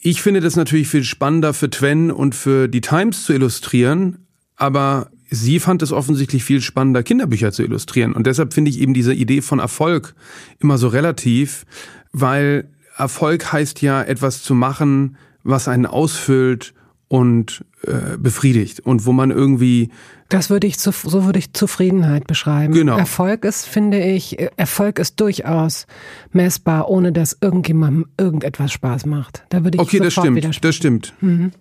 [0.00, 4.27] Ich finde das natürlich viel spannender für Twen und für die Times zu illustrieren,
[4.58, 8.12] aber sie fand es offensichtlich viel spannender, Kinderbücher zu illustrieren.
[8.12, 10.14] Und deshalb finde ich eben diese Idee von Erfolg
[10.58, 11.64] immer so relativ,
[12.12, 16.74] weil Erfolg heißt ja etwas zu machen, was einen ausfüllt
[17.06, 19.90] und äh, befriedigt und wo man irgendwie
[20.28, 22.74] das würde ich zu, so würde ich Zufriedenheit beschreiben.
[22.74, 22.98] Genau.
[22.98, 25.86] Erfolg ist, finde ich, Erfolg ist durchaus
[26.32, 29.44] messbar, ohne dass irgendjemandem irgendetwas Spaß macht.
[29.48, 30.62] Da würde ich Okay, das stimmt.
[30.62, 31.14] Das stimmt.
[31.22, 31.52] Mhm.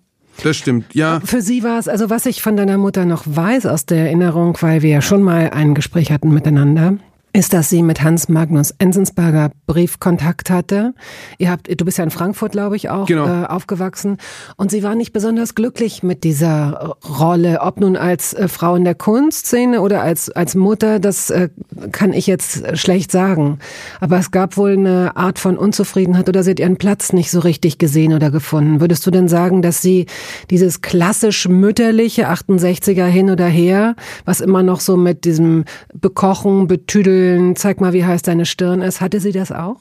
[0.44, 1.20] Das stimmt, ja.
[1.24, 4.58] Für sie war es, also was ich von deiner Mutter noch weiß aus der Erinnerung,
[4.62, 6.98] weil wir ja schon mal ein Gespräch hatten miteinander,
[7.38, 10.96] ist, dass sie mit Hans Magnus Enzensberger Briefkontakt hatte.
[11.38, 13.28] Ihr habt, du bist ja in Frankfurt, glaube ich, auch genau.
[13.28, 14.18] äh, aufgewachsen.
[14.56, 18.86] Und sie war nicht besonders glücklich mit dieser Rolle, ob nun als äh, Frau in
[18.86, 21.50] der Kunstszene oder als, als Mutter, das äh,
[21.92, 23.60] kann ich jetzt schlecht sagen.
[24.00, 27.40] Aber es gab wohl eine Art von Unzufriedenheit oder sie hat ihren Platz nicht so
[27.42, 28.82] richtig gesehen oder gefunden.
[28.82, 30.08] Würdest du denn sagen, dass sie
[30.50, 33.96] dieses klassisch mütterliche 68er hin oder her,
[34.26, 38.82] was immer noch so mit diesem Bekochen, Betüdeln, fühlen, zeig mal, wie heiß deine Stirn
[38.82, 39.02] ist.
[39.02, 39.78] Hatte sie das auch?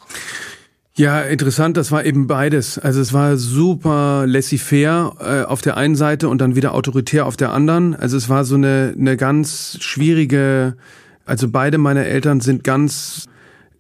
[0.95, 2.79] Ja, interessant, das war eben beides.
[2.79, 7.37] Also es war super laissez-faire äh, auf der einen Seite und dann wieder autoritär auf
[7.37, 7.95] der anderen.
[7.95, 10.77] Also es war so eine, eine ganz schwierige,
[11.27, 13.27] also beide meiner Eltern sind ganz,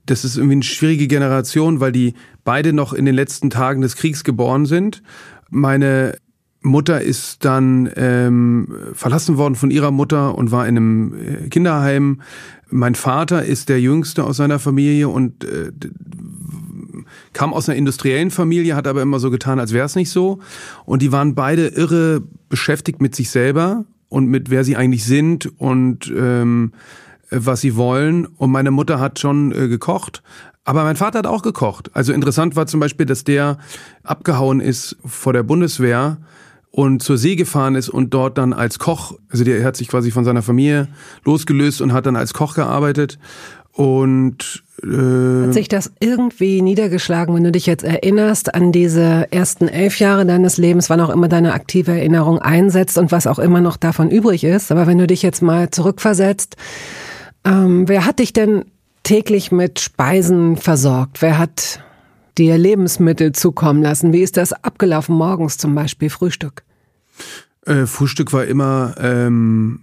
[0.04, 2.12] das ist irgendwie eine schwierige Generation, weil die
[2.44, 5.02] beide noch in den letzten Tagen des Kriegs geboren sind.
[5.48, 6.18] Meine
[6.66, 12.20] Mutter ist dann ähm, verlassen worden von ihrer Mutter und war in einem äh, Kinderheim.
[12.68, 15.70] Mein Vater ist der Jüngste aus seiner Familie und äh,
[17.32, 20.40] kam aus einer industriellen Familie, hat aber immer so getan, als wäre es nicht so.
[20.84, 25.50] Und die waren beide irre beschäftigt mit sich selber und mit wer sie eigentlich sind
[25.58, 26.72] und ähm,
[27.30, 28.26] was sie wollen.
[28.26, 30.22] Und meine Mutter hat schon äh, gekocht,
[30.64, 31.90] aber mein Vater hat auch gekocht.
[31.94, 33.58] Also interessant war zum Beispiel, dass der
[34.02, 36.18] abgehauen ist vor der Bundeswehr
[36.76, 40.10] und zur See gefahren ist und dort dann als Koch, also der hat sich quasi
[40.10, 40.88] von seiner Familie
[41.24, 43.18] losgelöst und hat dann als Koch gearbeitet
[43.72, 49.68] und äh, hat sich das irgendwie niedergeschlagen, wenn du dich jetzt erinnerst an diese ersten
[49.68, 53.62] elf Jahre deines Lebens, wann auch immer deine aktive Erinnerung einsetzt und was auch immer
[53.62, 54.70] noch davon übrig ist.
[54.70, 56.56] Aber wenn du dich jetzt mal zurückversetzt,
[57.46, 58.66] ähm, wer hat dich denn
[59.02, 61.22] täglich mit Speisen versorgt?
[61.22, 61.80] Wer hat
[62.36, 64.12] dir Lebensmittel zukommen lassen?
[64.12, 66.65] Wie ist das abgelaufen morgens zum Beispiel, Frühstück?
[67.66, 69.80] Äh, Frühstück war immer ähm,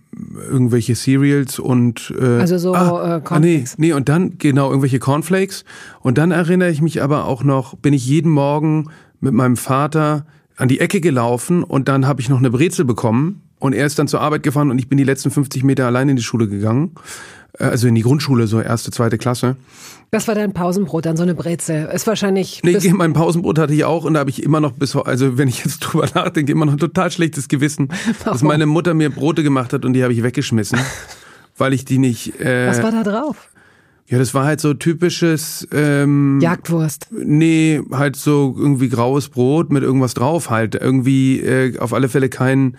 [0.49, 3.73] irgendwelche Cereals und äh, also so ah, äh, Cornflakes.
[3.73, 5.65] Ah, nee, nee, und dann genau irgendwelche Cornflakes.
[5.99, 10.25] Und dann erinnere ich mich aber auch noch, bin ich jeden Morgen mit meinem Vater
[10.55, 13.99] an die Ecke gelaufen und dann habe ich noch eine Brezel bekommen und er ist
[13.99, 16.47] dann zur Arbeit gefahren und ich bin die letzten 50 Meter allein in die Schule
[16.47, 16.91] gegangen.
[17.59, 19.55] Äh, also in die Grundschule, so erste, zweite Klasse.
[20.11, 21.89] Das war dein Pausenbrot, dann so eine Brezel.
[21.91, 22.61] Ist wahrscheinlich.
[22.63, 25.47] Nee, mein Pausenbrot hatte ich auch und da habe ich immer noch bis, also wenn
[25.47, 27.89] ich jetzt drüber nachdenke, immer noch ein total schlechtes Gewissen,
[28.23, 28.33] Warum?
[28.33, 30.79] dass meine Mutter mir Brote gemacht hat und die habe ich weggeschmissen,
[31.57, 32.39] weil ich die nicht.
[32.39, 33.49] Äh, Was war da drauf?
[34.05, 37.07] Ja, das war halt so typisches ähm, Jagdwurst.
[37.11, 40.75] Nee, halt so irgendwie graues Brot mit irgendwas drauf halt.
[40.75, 42.75] Irgendwie äh, auf alle Fälle kein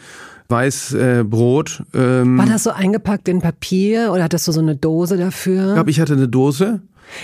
[0.48, 1.82] Weißbrot.
[1.94, 5.68] Äh, ähm, war das so eingepackt in Papier oder hattest du so eine Dose dafür?
[5.68, 6.80] Ich glaube, ich hatte eine Dose.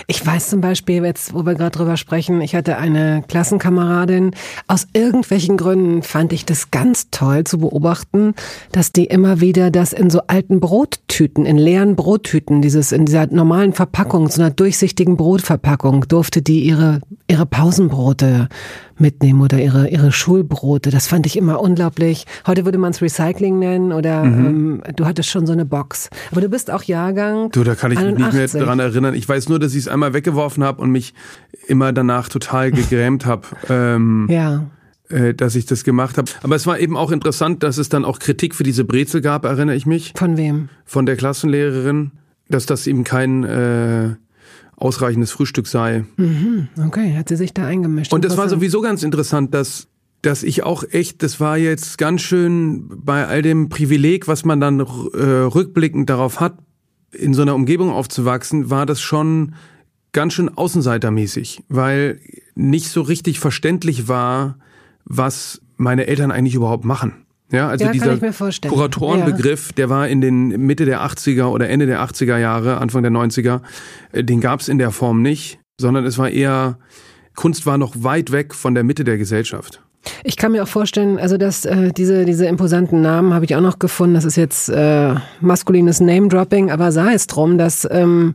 [0.07, 4.31] Ich weiß zum Beispiel, jetzt, wo wir gerade drüber sprechen, ich hatte eine Klassenkameradin.
[4.67, 8.33] Aus irgendwelchen Gründen fand ich das ganz toll zu beobachten,
[8.71, 13.27] dass die immer wieder das in so alten Brottüten, in leeren Brottüten, dieses in dieser
[13.27, 18.49] normalen Verpackung, so einer durchsichtigen Brotverpackung, durfte die ihre ihre Pausenbrote
[19.01, 20.91] mitnehmen oder ihre, ihre Schulbrote.
[20.91, 22.25] Das fand ich immer unglaublich.
[22.47, 24.81] Heute würde man es Recycling nennen oder mhm.
[24.85, 26.09] ähm, du hattest schon so eine Box.
[26.31, 27.49] Aber du bist auch Jahrgang.
[27.51, 28.25] Du, da kann ich 81.
[28.25, 29.13] mich nicht mehr dran erinnern.
[29.15, 31.13] Ich weiß nur, dass ich es einmal weggeworfen habe und mich
[31.67, 33.47] immer danach total gegrämt habe.
[33.69, 34.65] Ähm, ja
[35.09, 36.31] äh, dass ich das gemacht habe.
[36.41, 39.43] Aber es war eben auch interessant, dass es dann auch Kritik für diese Brezel gab,
[39.43, 40.13] erinnere ich mich.
[40.15, 40.69] Von wem?
[40.85, 42.11] Von der Klassenlehrerin,
[42.47, 44.15] dass das eben kein äh,
[44.81, 46.05] ausreichendes Frühstück sei.
[46.17, 48.11] Mhm, okay, hat sie sich da eingemischt.
[48.13, 49.87] Und das war sowieso ganz interessant, dass
[50.21, 54.59] dass ich auch echt, das war jetzt ganz schön bei all dem Privileg, was man
[54.59, 56.59] dann äh, rückblickend darauf hat,
[57.11, 59.55] in so einer Umgebung aufzuwachsen, war das schon
[60.11, 62.19] ganz schön außenseitermäßig, weil
[62.55, 64.59] nicht so richtig verständlich war,
[65.05, 67.25] was meine Eltern eigentlich überhaupt machen.
[67.51, 69.73] Ja, also ja, dieser Kuratorenbegriff, ja.
[69.75, 73.61] der war in den Mitte der 80er oder Ende der 80er Jahre, Anfang der 90er,
[74.13, 76.77] äh, den gab es in der Form nicht, sondern es war eher,
[77.35, 79.81] Kunst war noch weit weg von der Mitte der Gesellschaft.
[80.23, 83.61] Ich kann mir auch vorstellen, also dass äh, diese diese imposanten Namen habe ich auch
[83.61, 84.15] noch gefunden.
[84.15, 88.33] Das ist jetzt äh, maskulines Name-Dropping, aber sei es drum, dass ähm,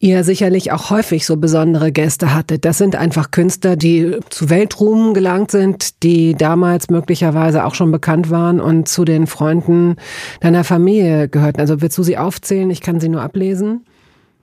[0.00, 2.64] ihr sicherlich auch häufig so besondere Gäste hattet.
[2.64, 8.30] Das sind einfach Künstler, die zu Weltruhm gelangt sind, die damals möglicherweise auch schon bekannt
[8.30, 9.96] waren und zu den Freunden
[10.40, 11.60] deiner Familie gehörten.
[11.60, 12.70] Also willst du sie aufzählen?
[12.70, 13.84] Ich kann sie nur ablesen.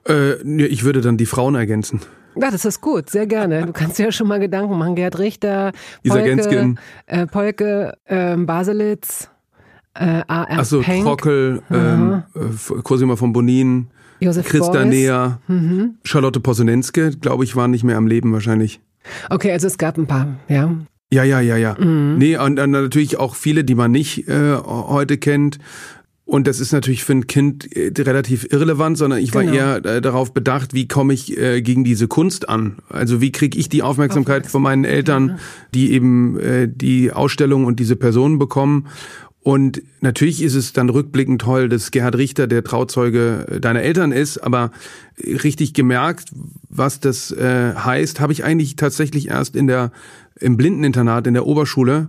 [0.06, 0.34] Äh,
[0.66, 2.00] ich würde dann die Frauen ergänzen.
[2.38, 3.64] Ja, das ist gut, sehr gerne.
[3.64, 4.94] Du kannst dir ja schon mal Gedanken machen.
[4.94, 5.72] Gerd Richter,
[6.06, 6.74] Polke,
[7.06, 9.30] äh, Polke äh, Baselitz,
[9.94, 10.58] äh, A.R.
[10.58, 13.88] Achso, Trockel, ähm, äh, Cosima von Bonin,
[14.20, 14.86] Josef Christa Beuys.
[14.86, 15.94] Näher, mhm.
[16.04, 18.80] Charlotte Posonenske, glaube ich, waren nicht mehr am Leben wahrscheinlich.
[19.30, 20.74] Okay, also es gab ein paar, ja.
[21.12, 21.76] Ja, ja, ja, ja.
[21.78, 22.18] Mhm.
[22.18, 25.58] Nee, und dann natürlich auch viele, die man nicht äh, heute kennt.
[26.24, 29.54] Und das ist natürlich für ein Kind äh, relativ irrelevant, sondern ich war genau.
[29.54, 32.78] eher äh, darauf bedacht, wie komme ich äh, gegen diese Kunst an?
[32.88, 34.50] Also wie kriege ich die Aufmerksamkeit Aufmerksam.
[34.50, 35.38] von meinen Eltern,
[35.72, 38.88] die eben äh, die Ausstellung und diese Personen bekommen.
[39.46, 44.38] Und natürlich ist es dann rückblickend toll, dass Gerhard Richter der Trauzeuge deiner Eltern ist,
[44.38, 44.72] aber
[45.24, 46.30] richtig gemerkt,
[46.68, 49.92] was das äh, heißt, habe ich eigentlich tatsächlich erst in der
[50.40, 52.08] im Blindeninternat in der Oberschule,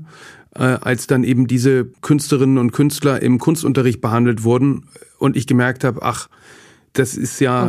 [0.56, 4.86] äh, als dann eben diese Künstlerinnen und Künstler im Kunstunterricht behandelt wurden
[5.19, 6.30] und ich gemerkt habe, ach,
[6.93, 7.65] das ist ja.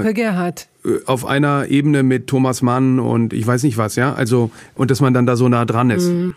[0.83, 4.15] Äh, auf einer Ebene mit Thomas Mann und ich weiß nicht was, ja.
[4.15, 6.09] Also und dass man dann da so nah dran ist.
[6.09, 6.37] Mhm.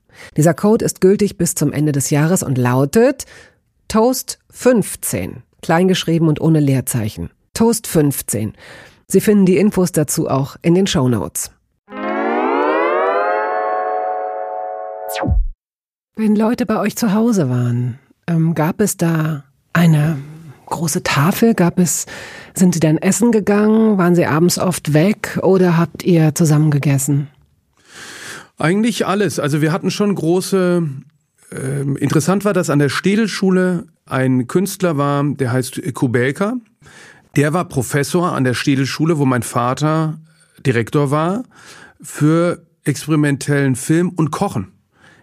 [0.37, 3.25] Dieser Code ist gültig bis zum Ende des Jahres und lautet
[3.87, 7.29] Toast 15, kleingeschrieben und ohne Leerzeichen.
[7.53, 8.53] Toast 15.
[9.07, 11.51] Sie finden die Infos dazu auch in den Show Notes.
[16.15, 20.17] Wenn Leute bei euch zu Hause waren, ähm, gab es da eine
[20.67, 21.53] große Tafel?
[21.53, 22.05] Gab es,
[22.53, 23.97] sind Sie dann essen gegangen?
[23.97, 27.27] Waren Sie abends oft weg oder habt ihr zusammen gegessen?
[28.61, 29.39] Eigentlich alles.
[29.39, 30.87] Also wir hatten schon große.
[31.51, 36.53] Äh, interessant war, dass an der Städelschule ein Künstler war, der heißt Kubelka.
[37.35, 40.19] Der war Professor an der Städelschule, wo mein Vater
[40.65, 41.43] Direktor war,
[42.01, 44.67] für experimentellen Film und Kochen.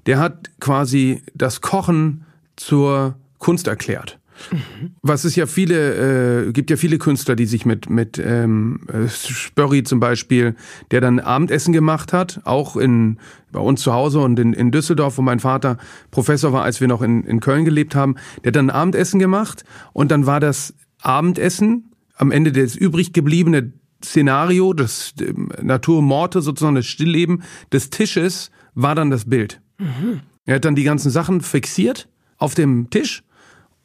[0.07, 2.25] Der hat quasi das Kochen
[2.57, 4.18] zur Kunst erklärt.
[4.51, 4.93] Mhm.
[5.03, 9.09] Was es ja viele, äh, gibt ja viele Künstler, die sich mit, mit ähm, äh,
[9.09, 10.55] Spörri zum Beispiel,
[10.91, 13.19] der dann Abendessen gemacht hat, auch in,
[13.53, 15.79] bei uns zu Hause und in, in Düsseldorf, wo mein Vater
[16.11, 19.65] Professor war, als wir noch in, in Köln gelebt haben, der hat dann Abendessen gemacht
[19.93, 23.73] und dann war das Abendessen am Ende das übrig gebliebene
[24.05, 25.15] Szenario, das
[25.61, 29.61] Naturmorte sozusagen, das Stillleben des Tisches war dann das Bild.
[29.79, 30.21] Mhm.
[30.45, 33.23] Er hat dann die ganzen Sachen fixiert auf dem Tisch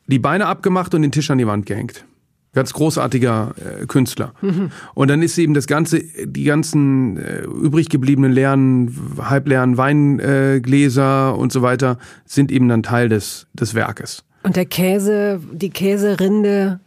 [0.08, 2.06] die Beine abgemacht und den Tisch an die Wand gehängt.
[2.54, 4.34] Ganz großartiger äh, Künstler.
[4.42, 4.70] Mhm.
[4.94, 11.52] Und dann ist eben das ganze, die ganzen äh, übrig gebliebenen leeren, halbleeren Weingläser und
[11.52, 14.24] so weiter sind eben dann Teil des, des Werkes.
[14.44, 16.80] Und der Käse, die Käserinde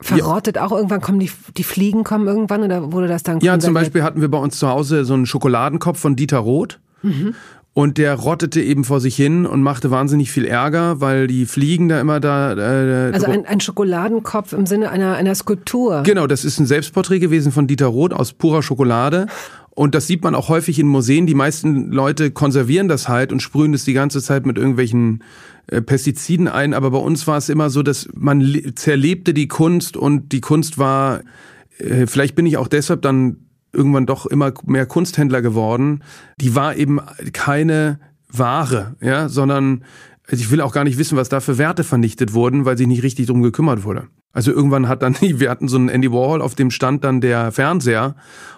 [0.00, 0.64] verrottet ja.
[0.64, 4.02] auch irgendwann, kommen die, die Fliegen kommen irgendwann oder wurde das dann Ja, zum Beispiel
[4.02, 6.80] hatten wir bei uns zu Hause so einen Schokoladenkopf von Dieter Roth.
[7.02, 7.34] Mhm.
[7.72, 11.88] Und der rottete eben vor sich hin und machte wahnsinnig viel Ärger, weil die Fliegen
[11.88, 12.52] da immer da.
[12.54, 16.02] Äh, also ein, ein Schokoladenkopf im Sinne einer, einer Skulptur.
[16.02, 19.28] Genau, das ist ein Selbstporträt gewesen von Dieter Roth aus purer Schokolade.
[19.70, 21.26] Und das sieht man auch häufig in Museen.
[21.26, 25.22] Die meisten Leute konservieren das halt und sprühen es die ganze Zeit mit irgendwelchen
[25.68, 26.74] äh, Pestiziden ein.
[26.74, 30.78] Aber bei uns war es immer so, dass man zerlebte die Kunst und die Kunst
[30.78, 31.20] war,
[31.78, 33.36] äh, vielleicht bin ich auch deshalb dann
[33.72, 36.02] irgendwann doch immer mehr Kunsthändler geworden.
[36.40, 37.00] Die war eben
[37.32, 39.84] keine Ware, ja, sondern
[40.30, 42.86] also ich will auch gar nicht wissen, was da für Werte vernichtet wurden, weil sich
[42.86, 44.06] nicht richtig drum gekümmert wurde.
[44.32, 47.50] Also irgendwann hat dann, wir hatten so einen Andy Warhol, auf dem stand dann der
[47.52, 48.14] Fernseher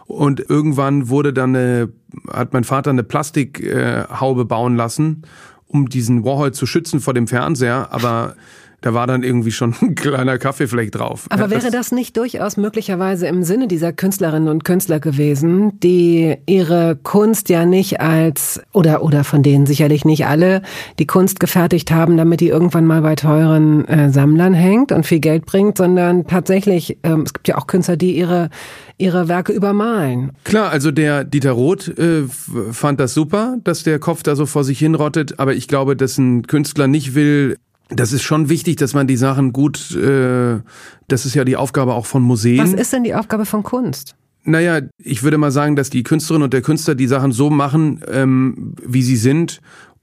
[0.06, 1.88] und irgendwann wurde dann eine,
[2.30, 5.22] hat mein Vater eine Plastikhaube bauen lassen,
[5.66, 8.36] um diesen Warhol zu schützen vor dem Fernseher, aber
[8.82, 11.26] da war dann irgendwie schon ein kleiner Kaffeefleck drauf.
[11.30, 16.36] Aber ja, wäre das nicht durchaus möglicherweise im Sinne dieser Künstlerinnen und Künstler gewesen, die
[16.46, 20.62] ihre Kunst ja nicht als, oder, oder von denen sicherlich nicht alle,
[20.98, 25.20] die Kunst gefertigt haben, damit die irgendwann mal bei teuren äh, Sammlern hängt und viel
[25.20, 28.50] Geld bringt, sondern tatsächlich, ähm, es gibt ja auch Künstler, die ihre,
[28.98, 30.32] ihre Werke übermalen.
[30.44, 32.24] Klar, also der Dieter Roth äh,
[32.72, 36.18] fand das super, dass der Kopf da so vor sich hinrottet, aber ich glaube, dass
[36.18, 37.56] ein Künstler nicht will,
[37.94, 40.60] das ist schon wichtig, dass man die Sachen gut, äh,
[41.08, 42.58] das ist ja die Aufgabe auch von Museen.
[42.58, 44.14] Was ist denn die Aufgabe von Kunst?
[44.44, 48.02] Naja, ich würde mal sagen, dass die Künstlerin und der Künstler die Sachen so machen,
[48.08, 49.60] ähm, wie sie sind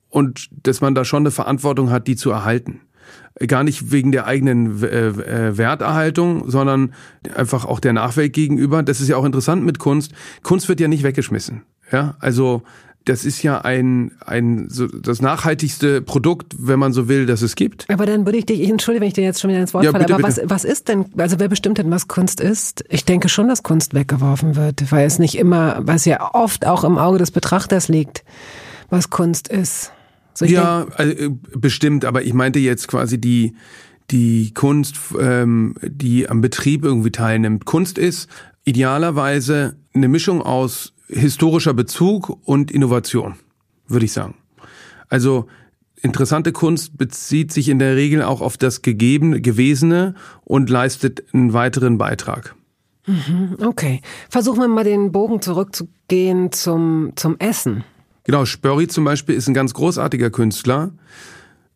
[0.10, 2.82] und dass man da schon eine Verantwortung hat, die zu erhalten.
[3.48, 6.94] Gar nicht wegen der eigenen äh, äh, Werterhaltung, sondern
[7.36, 8.84] einfach auch der Nachwelt gegenüber.
[8.84, 10.14] Das ist ja auch interessant mit Kunst.
[10.44, 11.64] Kunst wird ja nicht weggeschmissen.
[11.92, 12.64] Ja, also
[13.10, 17.56] das ist ja ein, ein so das nachhaltigste Produkt, wenn man so will, das es
[17.56, 17.90] gibt.
[17.90, 19.84] Aber dann würde ich dich, ich entschuldige, wenn ich dir jetzt schon wieder ins Wort
[19.84, 20.44] ja, falle, bitte, aber bitte.
[20.44, 22.86] Was, was ist denn, also wer bestimmt denn, was Kunst ist?
[22.88, 26.68] Ich denke schon, dass Kunst weggeworfen wird, weil es nicht immer, weil es ja oft
[26.68, 28.24] auch im Auge des Betrachters liegt,
[28.90, 29.92] was Kunst ist.
[30.36, 33.56] So ja, also, bestimmt, aber ich meinte jetzt quasi die,
[34.12, 37.66] die Kunst, ähm, die am Betrieb irgendwie teilnimmt.
[37.66, 38.30] Kunst ist
[38.70, 43.34] idealerweise eine Mischung aus historischer Bezug und Innovation,
[43.88, 44.36] würde ich sagen.
[45.08, 45.48] Also
[46.02, 51.54] interessante Kunst bezieht sich in der Regel auch auf das Gegebene, Gewesene und leistet einen
[51.54, 52.56] weiteren Beitrag.
[53.08, 54.02] Mhm, okay.
[54.30, 57.84] Versuchen wir mal den Bogen zurückzugehen zum, zum Essen.
[58.24, 60.92] Genau, Spörri zum Beispiel ist ein ganz großartiger Künstler,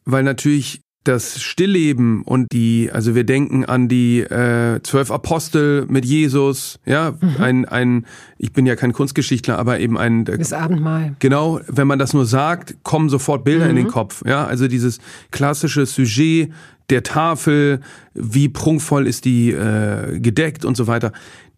[0.06, 6.06] weil natürlich das Stillleben und die, also wir denken an die äh, zwölf Apostel mit
[6.06, 7.36] Jesus, ja, mhm.
[7.39, 8.06] ein, ein,
[8.38, 11.16] ich bin ja kein Kunstgeschichtler, aber eben ein das Abendmahl.
[11.20, 13.72] Genau, wenn man das nur sagt, kommen sofort Bilder mhm.
[13.72, 13.92] in den mhm.
[13.92, 15.00] Kopf, ja, also dieses
[15.32, 16.52] klassische Sujet
[16.89, 17.82] der Tafel,
[18.13, 21.12] wie prunkvoll ist die äh, gedeckt und so weiter.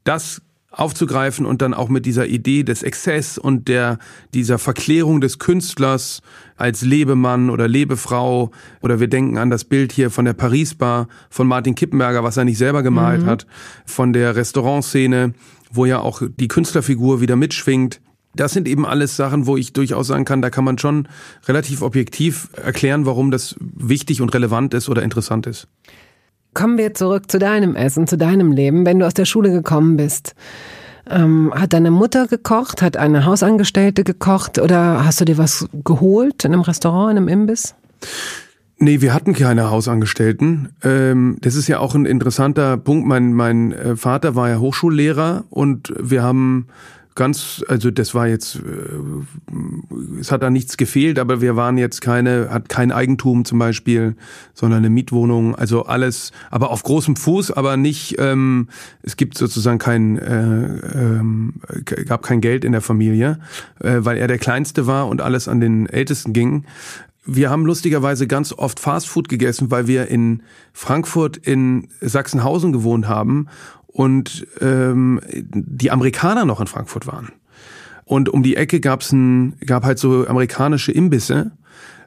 [0.03, 3.97] Das aufzugreifen und dann auch mit dieser Idee des Exzess und der
[4.33, 6.21] dieser Verklärung des Künstlers
[6.57, 11.47] als Lebemann oder Lebefrau oder wir denken an das Bild hier von der Paris-Bar von
[11.47, 13.27] Martin Kippenberger, was er nicht selber gemalt mhm.
[13.27, 13.47] hat,
[13.85, 15.33] von der Restaurantszene,
[15.71, 18.01] wo ja auch die Künstlerfigur wieder mitschwingt.
[18.35, 21.07] Das sind eben alles Sachen, wo ich durchaus sagen kann, da kann man schon
[21.47, 25.67] relativ objektiv erklären, warum das wichtig und relevant ist oder interessant ist.
[26.53, 29.97] Kommen wir zurück zu deinem Essen, zu deinem Leben, wenn du aus der Schule gekommen
[29.97, 30.35] bist.
[31.09, 32.81] Ähm, hat deine Mutter gekocht?
[32.81, 34.59] Hat eine Hausangestellte gekocht?
[34.59, 37.75] Oder hast du dir was geholt in einem Restaurant, in einem Imbiss?
[38.77, 40.69] Nee, wir hatten keine Hausangestellten.
[40.83, 43.07] Ähm, das ist ja auch ein interessanter Punkt.
[43.07, 46.67] Mein, mein äh, Vater war ja Hochschullehrer und wir haben
[47.15, 52.01] ganz, also das war jetzt, äh, es hat da nichts gefehlt, aber wir waren jetzt
[52.01, 54.15] keine, hat kein Eigentum zum Beispiel,
[54.53, 58.67] sondern eine Mietwohnung, also alles, aber auf großem Fuß, aber nicht, ähm,
[59.01, 61.53] es gibt sozusagen kein, äh, ähm,
[62.05, 63.39] gab kein Geld in der Familie,
[63.79, 66.65] äh, weil er der Kleinste war und alles an den Ältesten ging.
[67.25, 70.43] Wir haben lustigerweise ganz oft Fastfood gegessen, weil wir in
[70.73, 73.47] Frankfurt in Sachsenhausen gewohnt haben
[73.95, 77.31] und ähm, die Amerikaner noch in Frankfurt waren.
[78.03, 81.53] Und um die Ecke gab's ein, gab halt so amerikanische Imbisse.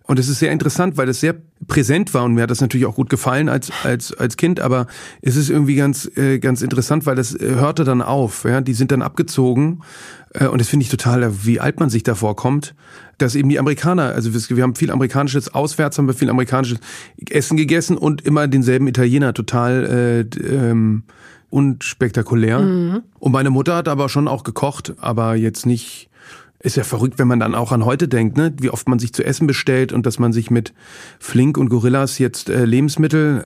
[0.03, 1.35] Und es ist sehr interessant, weil es sehr
[1.67, 4.87] präsent war und mir hat das natürlich auch gut gefallen als als als Kind, aber
[5.21, 8.73] es ist irgendwie ganz äh, ganz interessant, weil das äh, hörte dann auf, ja, die
[8.73, 9.81] sind dann abgezogen
[10.33, 12.75] äh, und das finde ich total, wie alt man sich da vorkommt,
[13.19, 16.79] dass eben die Amerikaner, also wir haben viel amerikanisches auswärts haben wir viel amerikanisches
[17.29, 21.03] Essen gegessen und immer denselben Italiener total äh, ähm,
[21.51, 22.61] unspektakulär.
[22.61, 23.03] Mhm.
[23.19, 26.07] Und meine Mutter hat aber schon auch gekocht, aber jetzt nicht.
[26.61, 28.53] Ist ja verrückt, wenn man dann auch an heute denkt, ne?
[28.61, 30.75] wie oft man sich zu essen bestellt und dass man sich mit
[31.21, 33.45] Flink und Gorillas jetzt äh, Lebensmittel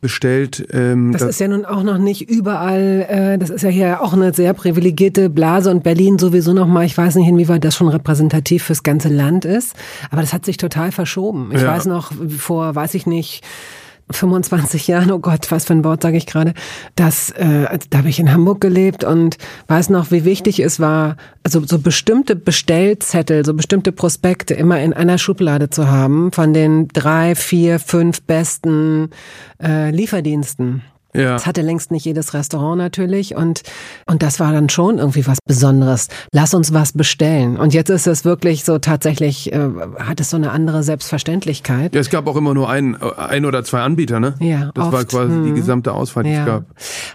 [0.00, 0.66] bestellt.
[0.72, 4.00] Ähm, das, das ist ja nun auch noch nicht überall, äh, das ist ja hier
[4.02, 7.88] auch eine sehr privilegierte Blase und Berlin sowieso nochmal, ich weiß nicht, inwieweit das schon
[7.88, 9.74] repräsentativ fürs ganze Land ist,
[10.10, 11.50] aber das hat sich total verschoben.
[11.52, 11.68] Ich ja.
[11.68, 13.44] weiß noch, vor, weiß ich nicht,
[14.10, 16.54] 25 Jahren, oh Gott, was für ein Wort sage ich gerade,
[16.96, 19.36] das, äh, da habe ich in Hamburg gelebt und
[19.66, 24.92] weiß noch, wie wichtig es war, also so bestimmte Bestellzettel, so bestimmte Prospekte immer in
[24.92, 29.10] einer Schublade zu haben von den drei, vier, fünf besten
[29.62, 30.82] äh, Lieferdiensten.
[31.14, 31.32] Ja.
[31.32, 33.62] Das hatte längst nicht jedes Restaurant natürlich und,
[34.06, 36.08] und das war dann schon irgendwie was Besonderes.
[36.32, 37.56] Lass uns was bestellen.
[37.56, 41.94] Und jetzt ist es wirklich so tatsächlich, äh, hat es so eine andere Selbstverständlichkeit.
[41.94, 44.34] Ja, es gab auch immer nur ein, ein oder zwei Anbieter, ne?
[44.40, 44.70] Ja.
[44.74, 44.92] Das oft.
[44.92, 45.44] war quasi hm.
[45.44, 46.40] die gesamte Auswahl, die ja.
[46.40, 46.64] es gab.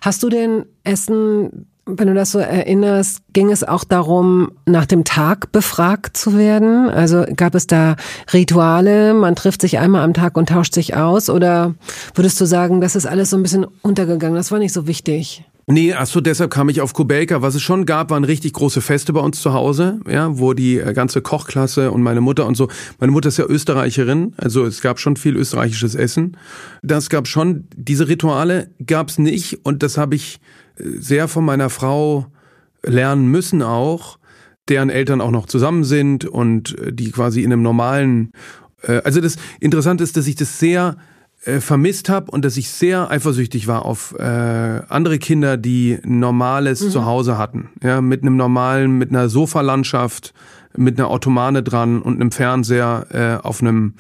[0.01, 5.03] Hast du denn Essen wenn du das so erinnerst, ging es auch darum, nach dem
[5.03, 6.89] Tag befragt zu werden?
[6.89, 7.95] Also gab es da
[8.31, 11.29] Rituale, man trifft sich einmal am Tag und tauscht sich aus?
[11.29, 11.75] Oder
[12.15, 15.43] würdest du sagen, das ist alles so ein bisschen untergegangen, das war nicht so wichtig?
[15.65, 17.41] Nee, achso, deshalb kam ich auf Kubelka.
[17.41, 20.77] Was es schon gab, waren richtig große Feste bei uns zu Hause, ja, wo die
[20.77, 22.67] äh, ganze Kochklasse und meine Mutter und so.
[22.99, 26.35] Meine Mutter ist ja Österreicherin, also es gab schon viel österreichisches Essen.
[26.81, 30.41] Das gab schon, diese Rituale gab's nicht und das habe ich
[30.77, 32.27] sehr von meiner Frau
[32.83, 34.17] lernen müssen auch,
[34.69, 38.31] deren Eltern auch noch zusammen sind und äh, die quasi in einem normalen,
[38.83, 40.97] äh, also das Interessante ist, dass ich das sehr
[41.45, 46.19] äh, vermisst habe und dass ich sehr eifersüchtig war auf äh, andere Kinder, die ein
[46.19, 46.89] normales mhm.
[46.91, 50.33] Zuhause hatten, ja, mit einem normalen, mit einer Sofalandschaft,
[50.77, 53.07] mit einer Ottomane dran und einem Fernseher
[53.41, 53.95] äh, auf einem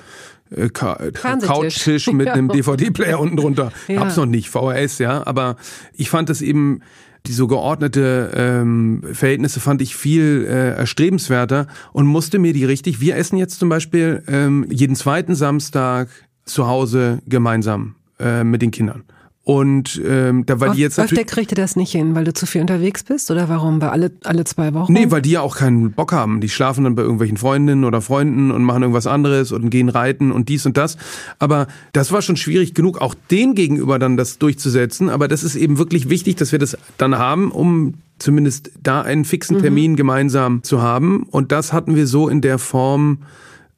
[0.57, 2.33] äh, Couchtisch mit ja.
[2.33, 3.71] einem DVD-Player unten drunter.
[3.87, 4.01] Ja.
[4.01, 5.25] Hab's noch nicht, VHS, ja.
[5.25, 5.55] Aber
[5.93, 6.81] ich fand es eben,
[7.25, 12.99] die so geordnete ähm, Verhältnisse fand ich viel äh, erstrebenswerter und musste mir die richtig.
[12.99, 16.09] Wir essen jetzt zum Beispiel ähm, jeden zweiten Samstag
[16.45, 19.03] zu Hause gemeinsam äh, mit den Kindern.
[19.45, 21.27] Und ähm, da war die jetzt natürlich.
[21.27, 23.79] kriegt ihr das nicht hin, weil du zu viel unterwegs bist oder warum?
[23.79, 24.93] Bei alle, alle zwei Wochen?
[24.93, 26.39] Nee, weil die ja auch keinen Bock haben.
[26.39, 30.31] Die schlafen dann bei irgendwelchen Freundinnen oder Freunden und machen irgendwas anderes und gehen reiten
[30.31, 30.95] und dies und das.
[31.39, 35.09] Aber das war schon schwierig genug, auch den gegenüber dann das durchzusetzen.
[35.09, 39.25] Aber das ist eben wirklich wichtig, dass wir das dann haben, um zumindest da einen
[39.25, 39.61] fixen mhm.
[39.61, 39.95] Termin mhm.
[39.97, 41.23] gemeinsam zu haben.
[41.23, 43.23] Und das hatten wir so in der Form.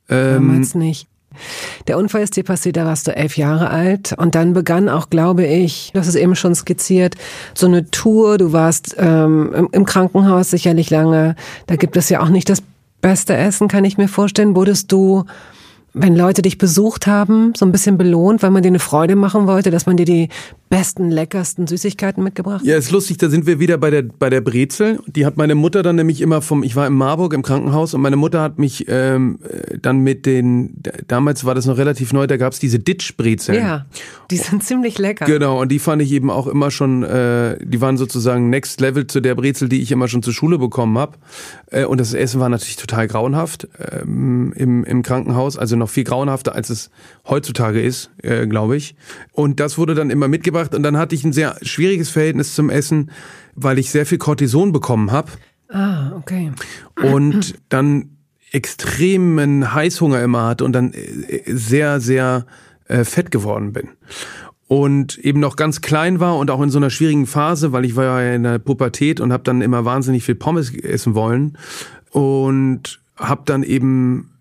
[0.09, 1.07] Ähm, Damals nicht.
[1.87, 5.09] Der Unfall ist dir passiert, da warst du elf Jahre alt und dann begann auch,
[5.09, 7.15] glaube ich, hast es eben schon skizziert,
[7.53, 8.37] so eine Tour.
[8.37, 11.35] Du warst ähm, im Krankenhaus sicherlich lange.
[11.67, 12.63] Da gibt es ja auch nicht das
[13.01, 14.55] beste Essen, kann ich mir vorstellen.
[14.55, 15.25] Wurdest du
[15.95, 19.47] wenn Leute dich besucht haben, so ein bisschen belohnt, weil man dir eine Freude machen
[19.47, 20.29] wollte, dass man dir die
[20.69, 22.67] besten, leckersten Süßigkeiten mitgebracht hat?
[22.67, 24.99] Ja, ist lustig, da sind wir wieder bei der, bei der Brezel.
[25.07, 28.01] Die hat meine Mutter dann nämlich immer vom, ich war in Marburg im Krankenhaus und
[28.01, 29.39] meine Mutter hat mich ähm,
[29.81, 30.75] dann mit den,
[31.07, 33.57] damals war das noch relativ neu, da gab's diese Ditch-Brezeln.
[33.57, 33.85] Ja,
[34.31, 35.25] die sind ziemlich lecker.
[35.25, 39.07] Genau, und die fand ich eben auch immer schon, äh, die waren sozusagen Next Level
[39.07, 41.17] zu der Brezel, die ich immer schon zur Schule bekommen habe.
[41.67, 46.03] Äh, und das Essen war natürlich total grauenhaft ähm, im, im Krankenhaus, also noch viel
[46.03, 46.89] grauenhafter, als es
[47.27, 48.95] heutzutage ist, äh, glaube ich.
[49.31, 52.69] Und das wurde dann immer mitgebracht und dann hatte ich ein sehr schwieriges Verhältnis zum
[52.69, 53.11] Essen,
[53.55, 55.31] weil ich sehr viel Cortison bekommen habe.
[55.69, 56.51] Ah, okay.
[57.01, 58.17] Und dann
[58.51, 62.45] extremen Heißhunger immer hatte und dann äh, sehr, sehr
[62.87, 63.89] äh, fett geworden bin
[64.67, 67.95] und eben noch ganz klein war und auch in so einer schwierigen Phase, weil ich
[67.95, 71.57] war ja in der Pubertät und habe dann immer wahnsinnig viel Pommes essen wollen
[72.11, 74.31] und habe dann eben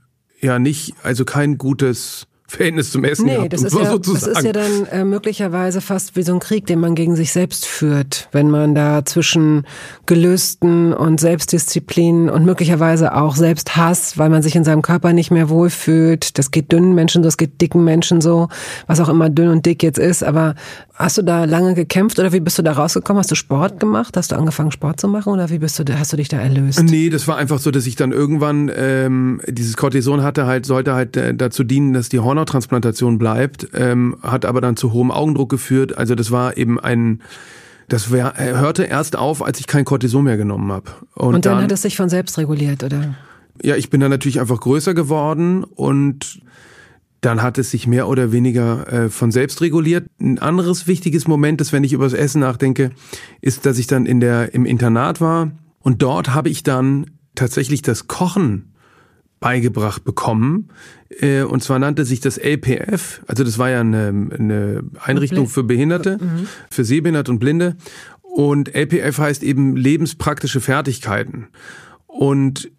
[0.44, 2.26] ja nicht, also kein gutes
[2.56, 6.16] Verhältnis zum Essen nee, gehabt, das, ist ja, das ist ja dann äh, möglicherweise fast
[6.16, 9.66] wie so ein Krieg, den man gegen sich selbst führt, wenn man da zwischen
[10.06, 15.48] Gelüsten und Selbstdisziplin und möglicherweise auch Selbsthass, weil man sich in seinem Körper nicht mehr
[15.48, 16.38] wohlfühlt.
[16.38, 18.48] Das geht dünnen Menschen so, das geht dicken Menschen so,
[18.86, 20.22] was auch immer dünn und dick jetzt ist.
[20.22, 20.54] Aber
[20.94, 23.18] hast du da lange gekämpft oder wie bist du da rausgekommen?
[23.18, 24.16] Hast du Sport gemacht?
[24.16, 26.82] Hast du angefangen Sport zu machen oder wie bist du, hast du dich da erlöst?
[26.82, 30.94] Nee, das war einfach so, dass ich dann irgendwann ähm, dieses Cortison hatte halt, sollte
[30.94, 35.50] halt äh, dazu dienen, dass die Hornottransplantation bleibt, ähm, hat aber dann zu hohem Augendruck
[35.50, 35.96] geführt.
[35.96, 37.22] Also das war eben ein
[37.88, 40.90] das wär, äh, hörte erst auf, als ich kein Cortison mehr genommen habe.
[41.14, 43.14] Und, und dann, dann hat es sich von selbst reguliert, oder?
[43.62, 46.40] Ja, ich bin dann natürlich einfach größer geworden und
[47.20, 50.06] dann hat es sich mehr oder weniger äh, von selbst reguliert.
[50.18, 52.90] Ein anderes wichtiges Moment, das wenn ich über das Essen nachdenke,
[53.42, 57.82] ist, dass ich dann in der im Internat war und dort habe ich dann tatsächlich
[57.82, 58.73] das Kochen
[59.40, 60.68] beigebracht bekommen.
[61.20, 65.62] Äh, und zwar nannte sich das LPF, also das war ja eine, eine Einrichtung für
[65.62, 66.46] Behinderte, mhm.
[66.70, 67.76] für Sehbehinderte und Blinde.
[68.22, 71.48] Und LPF heißt eben lebenspraktische Fertigkeiten.
[72.06, 72.70] Und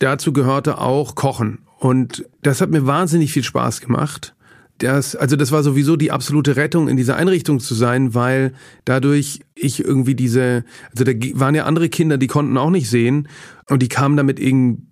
[0.00, 1.60] dazu gehörte auch Kochen.
[1.78, 4.34] Und das hat mir wahnsinnig viel Spaß gemacht.
[4.78, 8.52] Das, also das war sowieso die absolute Rettung, in dieser Einrichtung zu sein, weil
[8.84, 13.28] dadurch ich irgendwie diese, also da waren ja andere Kinder, die konnten auch nicht sehen
[13.68, 14.82] und die kamen damit irgendwie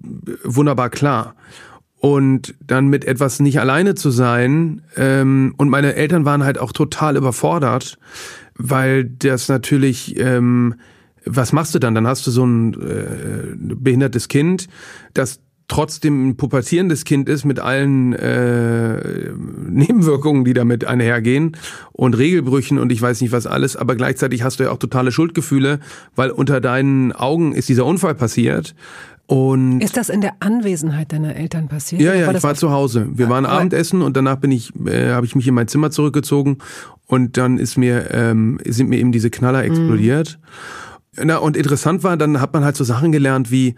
[0.44, 1.34] wunderbar klar.
[1.96, 6.72] Und dann mit etwas nicht alleine zu sein, ähm, und meine Eltern waren halt auch
[6.72, 7.98] total überfordert,
[8.56, 10.74] weil das natürlich, ähm,
[11.24, 11.94] was machst du dann?
[11.94, 14.68] Dann hast du so ein äh, behindertes Kind,
[15.14, 15.40] das
[15.72, 19.30] trotzdem ein pubertierendes Kind ist mit allen äh,
[19.70, 21.56] Nebenwirkungen, die damit einhergehen
[21.92, 25.12] und Regelbrüchen und ich weiß nicht was alles, aber gleichzeitig hast du ja auch totale
[25.12, 25.80] Schuldgefühle,
[26.14, 28.74] weil unter deinen Augen ist dieser Unfall passiert.
[29.26, 32.02] Und ist das in der Anwesenheit deiner Eltern passiert?
[32.02, 33.08] Ja, ja, war ich war zu Hause.
[33.14, 35.90] Wir waren aber Abendessen und danach bin ich, äh, habe ich mich in mein Zimmer
[35.90, 36.58] zurückgezogen
[37.06, 40.38] und dann ist mir, ähm, sind mir eben diese Knaller explodiert.
[41.16, 41.28] Mhm.
[41.28, 43.74] Na, und interessant war, dann hat man halt so Sachen gelernt wie,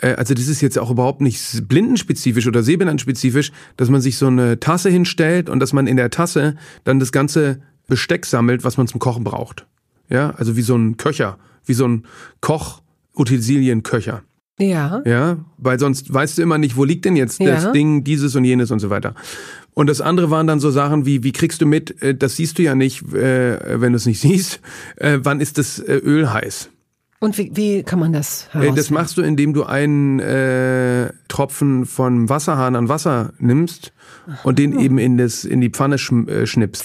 [0.00, 4.60] also das ist jetzt auch überhaupt nicht blindenspezifisch oder sehbehindernenspezifisch, dass man sich so eine
[4.60, 8.86] Tasse hinstellt und dass man in der Tasse dann das ganze Besteck sammelt, was man
[8.88, 9.66] zum Kochen braucht.
[10.08, 12.04] Ja, also wie so ein Köcher, wie so ein
[12.40, 14.22] Koch-Utensilien-Köcher.
[14.58, 15.02] Ja.
[15.04, 17.54] Ja, weil sonst weißt du immer nicht, wo liegt denn jetzt ja.
[17.54, 19.14] das Ding, dieses und jenes und so weiter.
[19.74, 22.58] Und das andere waren dann so Sachen wie, wie kriegst du mit, äh, das siehst
[22.58, 24.60] du ja nicht, äh, wenn du es nicht siehst,
[24.96, 26.70] äh, wann ist das Öl heiß?
[27.18, 28.76] Und wie, wie kann man das herausfinden?
[28.76, 33.92] Das machst du, indem du einen äh, Tropfen von Wasserhahn an Wasser nimmst
[34.42, 36.84] und den eben in, das, in die Pfanne schnippst.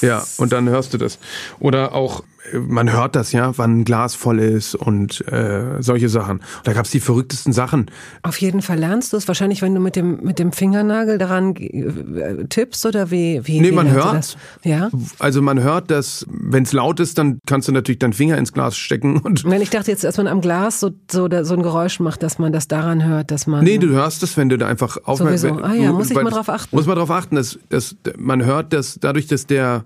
[0.00, 1.18] Ja, und dann hörst du das.
[1.58, 6.42] Oder auch man hört das ja, wann ein Glas voll ist und äh, solche Sachen.
[6.64, 7.90] Da gab's die verrücktesten Sachen.
[8.22, 11.56] Auf jeden Fall lernst du es wahrscheinlich, wenn du mit dem mit dem Fingernagel daran
[11.56, 14.14] äh, tippst oder wie wie Nee, wie man hört.
[14.14, 14.36] das?
[14.62, 14.90] Ja.
[15.18, 18.52] Also man hört, dass wenn es laut ist, dann kannst du natürlich deinen Finger ins
[18.52, 21.62] Glas stecken und Wenn ich dachte jetzt, dass man am Glas so so, so ein
[21.62, 24.58] Geräusch macht, dass man das daran hört, dass man Nee, du hörst es, wenn du
[24.58, 25.64] da einfach aufmerksam Sowieso.
[25.64, 26.76] Ah ja, muss ich mal drauf achten.
[26.76, 29.84] Muss man drauf achten, dass, dass man hört, dass dadurch, dass der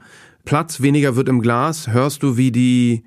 [0.48, 3.04] Platz weniger wird im Glas, hörst du, wie die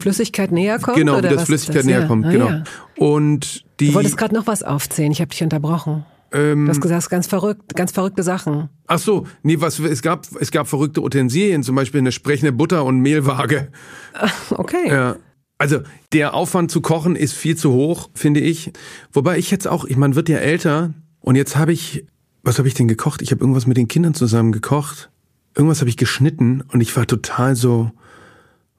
[0.00, 1.86] Flüssigkeit näher kommt genau, oder wie das Flüssigkeit das?
[1.86, 2.06] näher ja.
[2.08, 2.48] kommt, ah, genau.
[2.48, 2.64] Ja.
[2.96, 6.04] Und die Du wolltest gerade noch was aufzählen, ich habe dich unterbrochen.
[6.32, 8.70] ähm, Du hast gesagt, ganz verrückt, ganz verrückte Sachen.
[8.88, 12.84] Ach so, nee, was es gab, es gab verrückte Utensilien, zum Beispiel eine sprechende Butter
[12.84, 13.68] und Mehlwaage.
[14.50, 14.88] Okay.
[14.88, 15.14] Ja.
[15.58, 15.82] Also
[16.12, 18.72] der Aufwand zu kochen ist viel zu hoch, finde ich.
[19.12, 22.04] Wobei ich jetzt auch, ich man wird ja älter und jetzt habe ich,
[22.42, 23.22] was habe ich denn gekocht?
[23.22, 25.10] Ich habe irgendwas mit den Kindern zusammen gekocht.
[25.54, 27.90] Irgendwas habe ich geschnitten und ich war total so,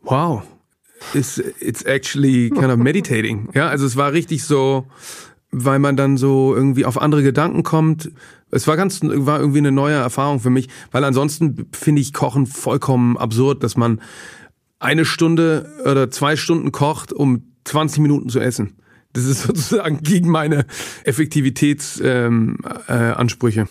[0.03, 0.43] wow,
[1.13, 3.49] it's, it's actually kind of meditating.
[3.53, 4.87] Ja, also es war richtig so,
[5.51, 8.11] weil man dann so irgendwie auf andere Gedanken kommt.
[8.51, 12.47] Es war ganz, war irgendwie eine neue Erfahrung für mich, weil ansonsten finde ich Kochen
[12.47, 14.01] vollkommen absurd, dass man
[14.79, 18.77] eine Stunde oder zwei Stunden kocht, um 20 Minuten zu essen.
[19.13, 20.65] Das ist sozusagen gegen meine
[21.03, 23.61] Effektivitätsansprüche.
[23.61, 23.67] Ähm,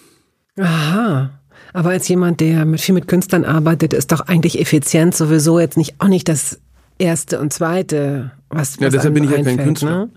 [0.57, 0.63] äh.
[0.63, 1.40] Aha.
[1.73, 5.77] Aber als jemand, der mit viel mit Künstlern arbeitet, ist doch eigentlich Effizienz sowieso jetzt
[5.77, 6.59] nicht auch nicht das
[6.99, 9.91] erste und zweite, was, was Ja, deshalb einem bin ich ja kein Künstler.
[10.07, 10.11] Ne?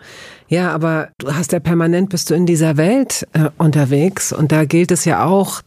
[0.50, 4.66] Ja, aber du hast ja permanent bist du in dieser Welt äh, unterwegs und da
[4.66, 5.62] gilt es ja auch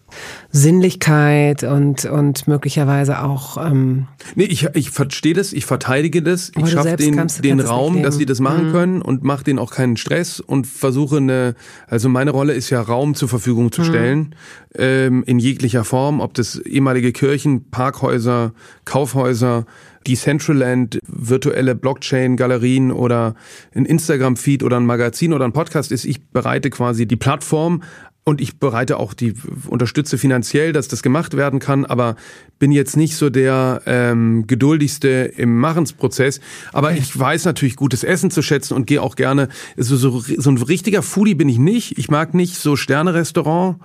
[0.53, 6.71] Sinnlichkeit und und möglicherweise auch ähm, Nee, ich, ich verstehe das, ich verteidige das, ich
[6.71, 8.73] schaffe den, kannst- den kannst Raum, dass sie das machen Mhm.
[8.73, 11.55] können und mache denen auch keinen Stress und versuche eine,
[11.89, 13.73] also meine Rolle ist ja Raum zur Verfügung Mhm.
[13.73, 14.35] zu stellen,
[14.77, 18.53] ähm, in jeglicher Form, ob das ehemalige Kirchen, Parkhäuser,
[18.85, 19.67] Kaufhäuser,
[20.07, 23.35] Decentraland, virtuelle Blockchain-Galerien oder
[23.75, 26.05] ein Instagram-Feed oder ein Magazin oder ein Podcast ist.
[26.05, 27.83] Ich bereite quasi die Plattform
[28.29, 29.35] und ich bereite auch die
[29.69, 32.17] unterstütze finanziell, dass das gemacht werden kann, aber
[32.59, 36.41] bin jetzt nicht so der ähm, geduldigste im Machensprozess.
[36.73, 39.49] Aber ich weiß natürlich gutes Essen zu schätzen und gehe auch gerne.
[39.77, 41.99] Also so, so ein richtiger Foodie bin ich nicht.
[41.99, 43.77] Ich mag nicht so Sterne-Restaurant.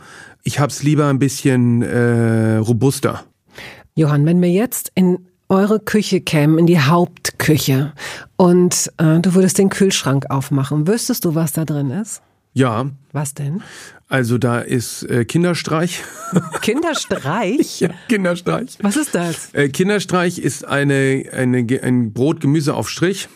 [0.41, 3.23] Ich hab's lieber ein bisschen äh, robuster.
[3.93, 5.19] Johann, wenn wir jetzt in
[5.51, 7.91] eure Küche kämen, in die Hauptküche
[8.37, 12.21] und äh, du würdest den Kühlschrank aufmachen, wüsstest du, was da drin ist?
[12.53, 12.89] Ja.
[13.11, 13.61] Was denn?
[14.07, 16.03] Also da ist äh, Kinderstreich.
[16.61, 17.81] Kinderstreich?
[17.81, 18.77] ja, Kinderstreich.
[18.81, 19.53] Was ist das?
[19.53, 23.27] Äh, Kinderstreich ist eine, eine, ein Brot-Gemüse-Aufstrich.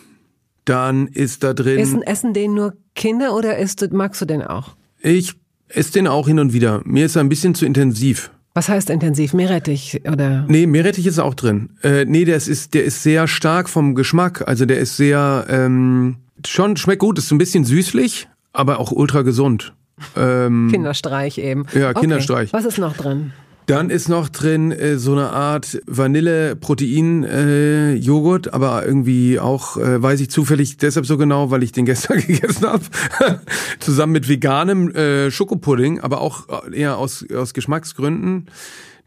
[0.64, 1.78] Dann ist da drin.
[1.78, 4.74] Essen, essen den nur Kinder oder isst, magst du den auch?
[5.00, 5.34] Ich
[5.68, 6.80] esse den auch hin und wieder.
[6.84, 8.30] Mir ist er ein bisschen zu intensiv.
[8.56, 9.34] Was heißt intensiv?
[9.34, 10.46] Meerrettich oder?
[10.48, 11.68] Nee, Meerrettich ist auch drin.
[11.82, 14.48] Äh, nee, der ist, der ist sehr stark vom Geschmack.
[14.48, 19.20] Also der ist sehr, ähm, schon schmeckt gut, ist ein bisschen süßlich, aber auch ultra
[19.20, 19.74] gesund.
[20.16, 21.66] Ähm, Kinderstreich eben.
[21.74, 22.48] Ja, Kinderstreich.
[22.48, 22.56] Okay.
[22.56, 23.34] Was ist noch drin?
[23.66, 30.20] Dann ist noch drin äh, so eine Art Vanille-Protein-Joghurt, äh, aber irgendwie auch, äh, weiß
[30.20, 32.84] ich zufällig deshalb so genau, weil ich den gestern gegessen habe,
[33.80, 38.46] zusammen mit veganem äh, Schokopudding, aber auch eher aus, aus Geschmacksgründen.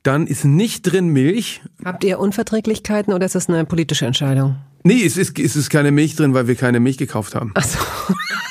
[0.04, 1.62] Dann ist nicht drin Milch.
[1.84, 4.58] Habt ihr Unverträglichkeiten oder ist das eine politische Entscheidung?
[4.84, 7.52] Nee, es ist, es ist keine Milch drin, weil wir keine Milch gekauft haben.
[7.56, 7.80] Ach so.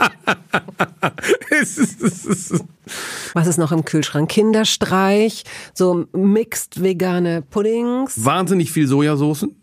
[3.34, 4.30] Was ist noch im Kühlschrank?
[4.30, 5.44] Kinderstreich,
[5.74, 8.24] so mixed vegane Puddings.
[8.24, 9.54] Wahnsinnig viel Sojasoßen.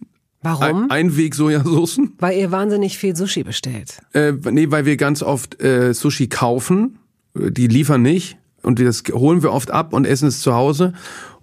[0.41, 0.89] Warum?
[0.89, 2.13] Einweg-Sojasoßen.
[2.19, 3.99] Weil ihr wahnsinnig viel Sushi bestellt.
[4.13, 6.99] Äh, nee, weil wir ganz oft äh, Sushi kaufen.
[7.35, 8.37] Die liefern nicht.
[8.63, 10.93] Und das holen wir oft ab und essen es zu Hause.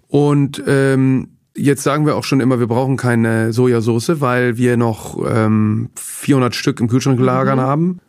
[0.07, 5.17] Und ähm, jetzt sagen wir auch schon immer, wir brauchen keine Sojasauce, weil wir noch
[5.27, 7.63] ähm, 400 Stück im Kühlschrank lagern mhm.
[7.63, 7.99] haben.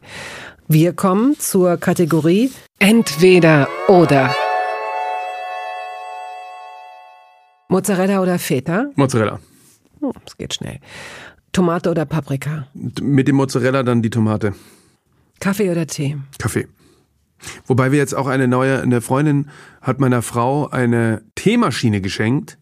[0.68, 2.50] Wir kommen zur Kategorie
[2.80, 4.34] Entweder oder.
[7.68, 8.86] Mozzarella oder Feta?
[8.96, 9.38] Mozzarella.
[10.00, 10.80] Oh, das geht schnell.
[11.52, 12.66] Tomate oder Paprika?
[12.74, 14.54] Mit dem Mozzarella dann die Tomate.
[15.38, 16.16] Kaffee oder Tee?
[16.40, 16.66] Kaffee.
[17.66, 19.48] Wobei wir jetzt auch eine neue, eine Freundin
[19.82, 22.58] hat meiner Frau eine Teemaschine geschenkt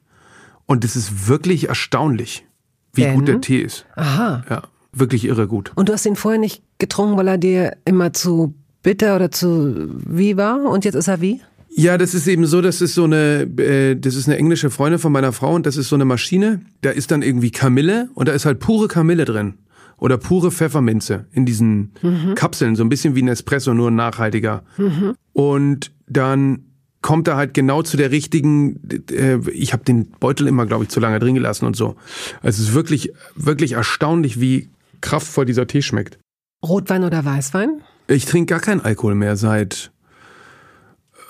[0.67, 2.45] und es ist wirklich erstaunlich,
[2.93, 3.15] wie Denn?
[3.15, 3.87] gut der Tee ist.
[3.97, 4.45] Aha.
[4.51, 4.63] Ja
[4.95, 5.73] wirklich irre gut.
[5.75, 9.91] Und du hast ihn vorher nicht getrunken, weil er dir immer zu bitter oder zu
[10.07, 10.63] wie war?
[10.65, 11.41] Und jetzt ist er wie?
[11.77, 15.01] Ja, das ist eben so, das ist so eine, äh, das ist eine englische Freundin
[15.01, 16.61] von meiner Frau und das ist so eine Maschine.
[16.83, 19.55] Da ist dann irgendwie Kamille und da ist halt pure Kamille drin
[19.99, 22.37] oder pure Pfefferminze in diesen mhm.
[22.37, 24.63] Kapseln, so ein bisschen wie ein Espresso, nur nachhaltiger.
[24.77, 25.15] Mhm.
[25.33, 26.67] Und dann
[27.03, 28.81] kommt er halt genau zu der richtigen.
[29.11, 31.97] Äh, ich habe den Beutel immer, glaube ich, zu lange drin gelassen und so.
[32.41, 34.71] Also es ist wirklich, wirklich erstaunlich, wie
[35.05, 36.19] kraftvoll dieser Tee schmeckt.
[36.65, 37.83] Rotwein oder Weißwein?
[38.09, 39.93] Ich trinke gar keinen Alkohol mehr seit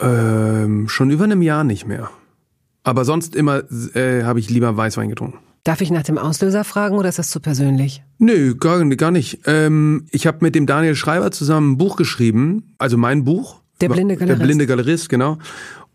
[0.00, 2.10] ähm, schon über einem Jahr nicht mehr.
[2.84, 3.62] Aber sonst immer
[3.94, 5.38] äh, habe ich lieber Weißwein getrunken.
[5.64, 8.02] Darf ich nach dem Auslöser fragen oder ist das zu persönlich?
[8.18, 9.40] Nö, gar, gar nicht.
[9.46, 13.60] Ähm, ich habe mit dem Daniel Schreiber zusammen ein Buch geschrieben, also mein Buch.
[13.80, 14.40] Der blinde Galerist.
[14.40, 15.38] Der blinde Galerist, genau.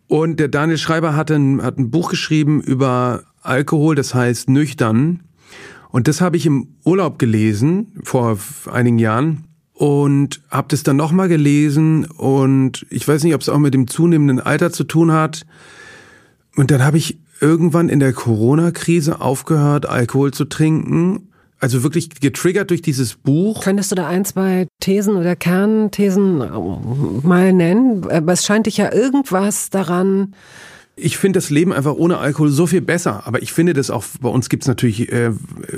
[0.07, 5.21] Und der Daniel Schreiber hat ein, hat ein Buch geschrieben über Alkohol, das heißt Nüchtern.
[5.92, 8.38] Und das habe ich im Urlaub gelesen, vor
[8.72, 9.46] einigen Jahren.
[9.74, 12.06] Und habe das dann nochmal gelesen.
[12.06, 15.46] Und ich weiß nicht, ob es auch mit dem zunehmenden Alter zu tun hat.
[16.56, 21.30] Und dann habe ich irgendwann in der Corona-Krise aufgehört, Alkohol zu trinken.
[21.62, 23.64] Also wirklich getriggert durch dieses Buch.
[23.64, 26.38] Könntest du da ein, zwei Thesen oder Kernthesen
[27.24, 28.10] mal nennen?
[28.10, 30.36] Aber es scheint dich ja irgendwas daran
[31.02, 33.24] ich finde das Leben einfach ohne Alkohol so viel besser.
[33.26, 35.32] Aber ich finde das auch, bei uns gibt's natürlich äh,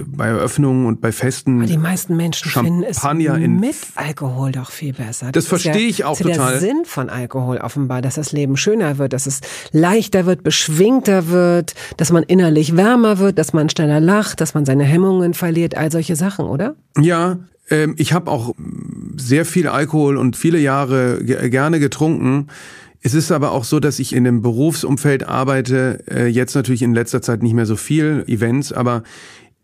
[0.06, 1.60] bei Eröffnungen und bei Festen.
[1.60, 5.28] Aber die meisten Menschen Champagner finden es mit Alkohol doch viel besser.
[5.28, 6.52] Das, das verstehe ja, ich auch das ist total.
[6.52, 9.42] Der Sinn von Alkohol offenbar, dass das Leben schöner wird, dass es
[9.72, 14.66] leichter wird, beschwingter wird, dass man innerlich wärmer wird, dass man schneller lacht, dass man
[14.66, 16.76] seine Hemmungen verliert, all solche Sachen, oder?
[16.98, 17.38] Ja,
[17.70, 18.54] ähm, ich habe auch
[19.18, 22.48] sehr viel Alkohol und viele Jahre gerne getrunken.
[23.02, 26.94] Es ist aber auch so, dass ich in einem Berufsumfeld arbeite, äh, jetzt natürlich in
[26.94, 29.04] letzter Zeit nicht mehr so viel Events, aber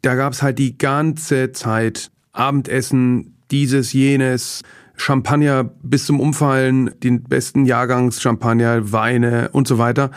[0.02, 4.64] da gab es halt die ganze Zeit Abendessen, dieses, jenes,
[4.96, 10.12] Champagner bis zum Umfallen, den besten Jahrgangs Champagner, Weine und so weiter.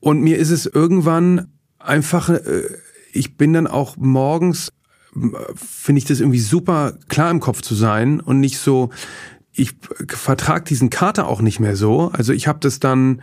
[0.00, 1.46] Und mir ist es irgendwann
[1.78, 2.62] einfach, äh,
[3.12, 4.72] ich bin dann auch morgens,
[5.54, 8.90] finde ich das irgendwie super klar im Kopf zu sein und nicht so,
[9.54, 9.74] ich
[10.08, 12.10] vertrag diesen Kater auch nicht mehr so.
[12.12, 13.22] Also ich habe das dann,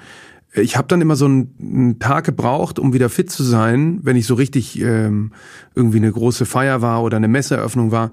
[0.53, 4.15] ich habe dann immer so einen, einen, Tag gebraucht, um wieder fit zu sein, wenn
[4.15, 5.33] ich so richtig ähm,
[5.75, 8.11] irgendwie eine große Feier war oder eine Messeeröffnung war.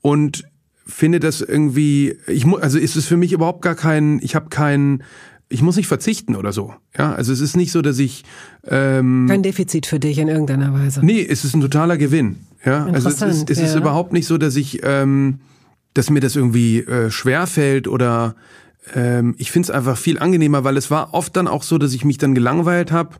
[0.00, 0.44] Und
[0.86, 4.48] finde das irgendwie, ich muss, also ist es für mich überhaupt gar kein, ich habe
[4.48, 5.02] kein
[5.50, 6.74] Ich muss nicht verzichten oder so.
[6.96, 8.24] Ja, also es ist nicht so, dass ich
[8.66, 11.04] ähm, kein Defizit für dich in irgendeiner Weise.
[11.04, 12.36] Nee, es ist ein totaler Gewinn.
[12.64, 13.80] Ja, also es ist, es ist ja.
[13.80, 15.40] überhaupt nicht so, dass ich, ähm,
[15.94, 18.34] dass mir das irgendwie äh, schwer fällt oder
[18.94, 21.92] ähm, ich finde es einfach viel angenehmer, weil es war oft dann auch so, dass
[21.92, 23.16] ich mich dann gelangweilt habe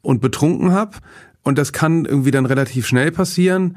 [0.00, 0.98] und betrunken habe
[1.42, 3.76] und das kann irgendwie dann relativ schnell passieren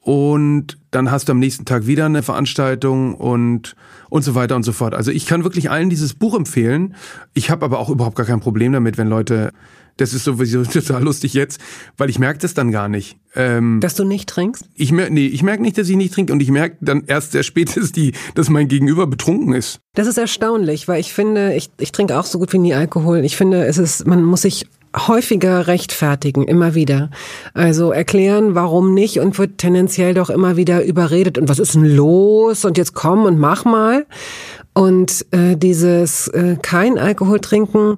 [0.00, 3.76] und dann hast du am nächsten Tag wieder eine Veranstaltung und
[4.08, 4.94] und so weiter und so fort.
[4.94, 6.94] Also ich kann wirklich allen dieses Buch empfehlen.
[7.32, 9.52] Ich habe aber auch überhaupt gar kein Problem damit, wenn Leute
[9.96, 11.60] das ist sowieso total lustig jetzt,
[11.96, 13.16] weil ich merke das dann gar nicht.
[13.34, 14.64] Ähm, dass du nicht trinkst?
[14.74, 17.32] Ich merke nee, ich merke nicht, dass ich nicht trinke und ich merke dann erst
[17.32, 19.80] sehr spät, dass, die, dass mein Gegenüber betrunken ist.
[19.94, 23.24] Das ist erstaunlich, weil ich finde, ich, ich trinke auch so gut wie nie Alkohol.
[23.24, 27.10] Ich finde, es ist, man muss sich häufiger rechtfertigen, immer wieder.
[27.54, 31.38] Also erklären, warum nicht und wird tendenziell doch immer wieder überredet.
[31.38, 32.64] Und was ist denn los?
[32.64, 34.06] Und jetzt komm und mach mal.
[34.74, 37.96] Und äh, dieses äh, kein Alkohol trinken,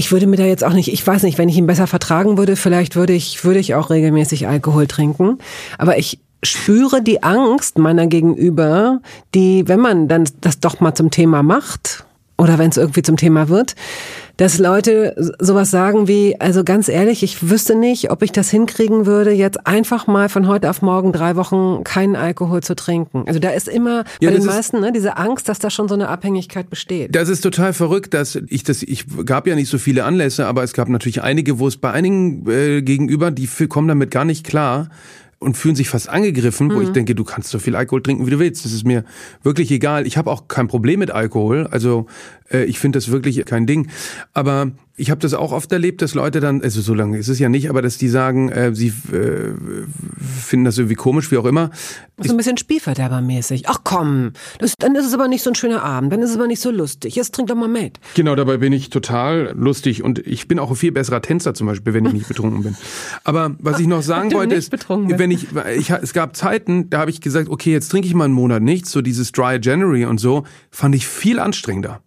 [0.00, 2.38] ich würde mir da jetzt auch nicht, ich weiß nicht, wenn ich ihn besser vertragen
[2.38, 5.36] würde, vielleicht würde ich, würde ich auch regelmäßig Alkohol trinken.
[5.76, 9.02] Aber ich spüre die Angst meiner Gegenüber,
[9.34, 12.06] die, wenn man dann das doch mal zum Thema macht,
[12.38, 13.74] oder wenn es irgendwie zum Thema wird,
[14.40, 19.04] dass Leute sowas sagen wie, also ganz ehrlich, ich wüsste nicht, ob ich das hinkriegen
[19.04, 23.24] würde, jetzt einfach mal von heute auf morgen drei Wochen keinen Alkohol zu trinken.
[23.26, 25.94] Also da ist immer ja, bei den meisten ne, diese Angst, dass da schon so
[25.94, 27.14] eine Abhängigkeit besteht.
[27.14, 30.62] Das ist total verrückt, dass ich das, ich gab ja nicht so viele Anlässe, aber
[30.62, 34.46] es gab natürlich einige, wo es bei einigen äh, gegenüber, die kommen damit gar nicht
[34.46, 34.88] klar
[35.40, 36.74] und fühlen sich fast angegriffen, mhm.
[36.74, 36.92] wo ich mhm.
[36.94, 38.64] denke, du kannst so viel Alkohol trinken, wie du willst.
[38.64, 39.04] Das ist mir
[39.42, 40.06] wirklich egal.
[40.06, 41.66] Ich habe auch kein Problem mit Alkohol.
[41.70, 42.06] Also
[42.50, 43.88] ich finde das wirklich kein Ding.
[44.34, 47.38] Aber ich habe das auch oft erlebt, dass Leute dann, also so lange ist es
[47.38, 49.54] ja nicht, aber dass die sagen, äh, sie äh,
[50.20, 51.70] finden das irgendwie komisch, wie auch immer.
[52.18, 53.66] So ein bisschen Spielverderbermäßig.
[53.66, 56.36] Ach komm, das, dann ist es aber nicht so ein schöner Abend, dann ist es
[56.36, 57.16] aber nicht so lustig.
[57.16, 57.98] Jetzt trink doch mal mit.
[58.14, 61.66] Genau, dabei bin ich total lustig und ich bin auch ein viel besserer Tänzer zum
[61.66, 62.76] Beispiel, wenn ich nicht betrunken bin.
[63.24, 65.46] Aber was ich noch sagen wollte ist, wenn ich,
[65.78, 68.62] ich, es gab Zeiten, da habe ich gesagt, okay, jetzt trinke ich mal einen Monat
[68.62, 72.02] nichts, so dieses Dry January und so, fand ich viel anstrengender.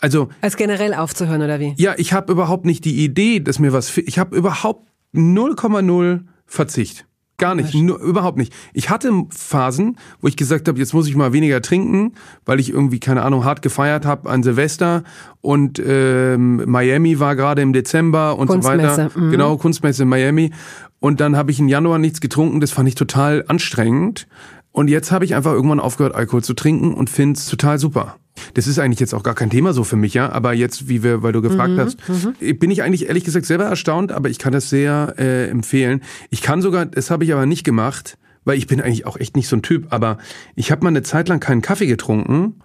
[0.00, 1.74] Also als generell aufzuhören oder wie?
[1.76, 3.96] Ja, ich habe überhaupt nicht die Idee, dass mir was.
[3.98, 7.06] Ich habe überhaupt 0,0 Verzicht.
[7.40, 8.52] Gar nicht, nur, überhaupt nicht.
[8.72, 12.68] Ich hatte Phasen, wo ich gesagt habe, jetzt muss ich mal weniger trinken, weil ich
[12.68, 15.04] irgendwie, keine Ahnung, hart gefeiert habe an Silvester
[15.40, 19.10] und ähm, Miami war gerade im Dezember und so weiter.
[19.14, 19.30] Mhm.
[19.30, 20.50] Genau, Kunstmesse in Miami.
[20.98, 24.26] Und dann habe ich im Januar nichts getrunken, das fand ich total anstrengend.
[24.72, 28.16] Und jetzt habe ich einfach irgendwann aufgehört, Alkohol zu trinken und finde es total super.
[28.54, 30.30] Das ist eigentlich jetzt auch gar kein Thema so für mich, ja.
[30.30, 32.58] Aber jetzt, wie wir, weil du gefragt mhm, hast, mhm.
[32.58, 36.02] bin ich eigentlich ehrlich gesagt selber erstaunt, aber ich kann das sehr äh, empfehlen.
[36.30, 39.36] Ich kann sogar, das habe ich aber nicht gemacht, weil ich bin eigentlich auch echt
[39.36, 40.18] nicht so ein Typ, aber
[40.56, 42.60] ich habe mal eine Zeit lang keinen Kaffee getrunken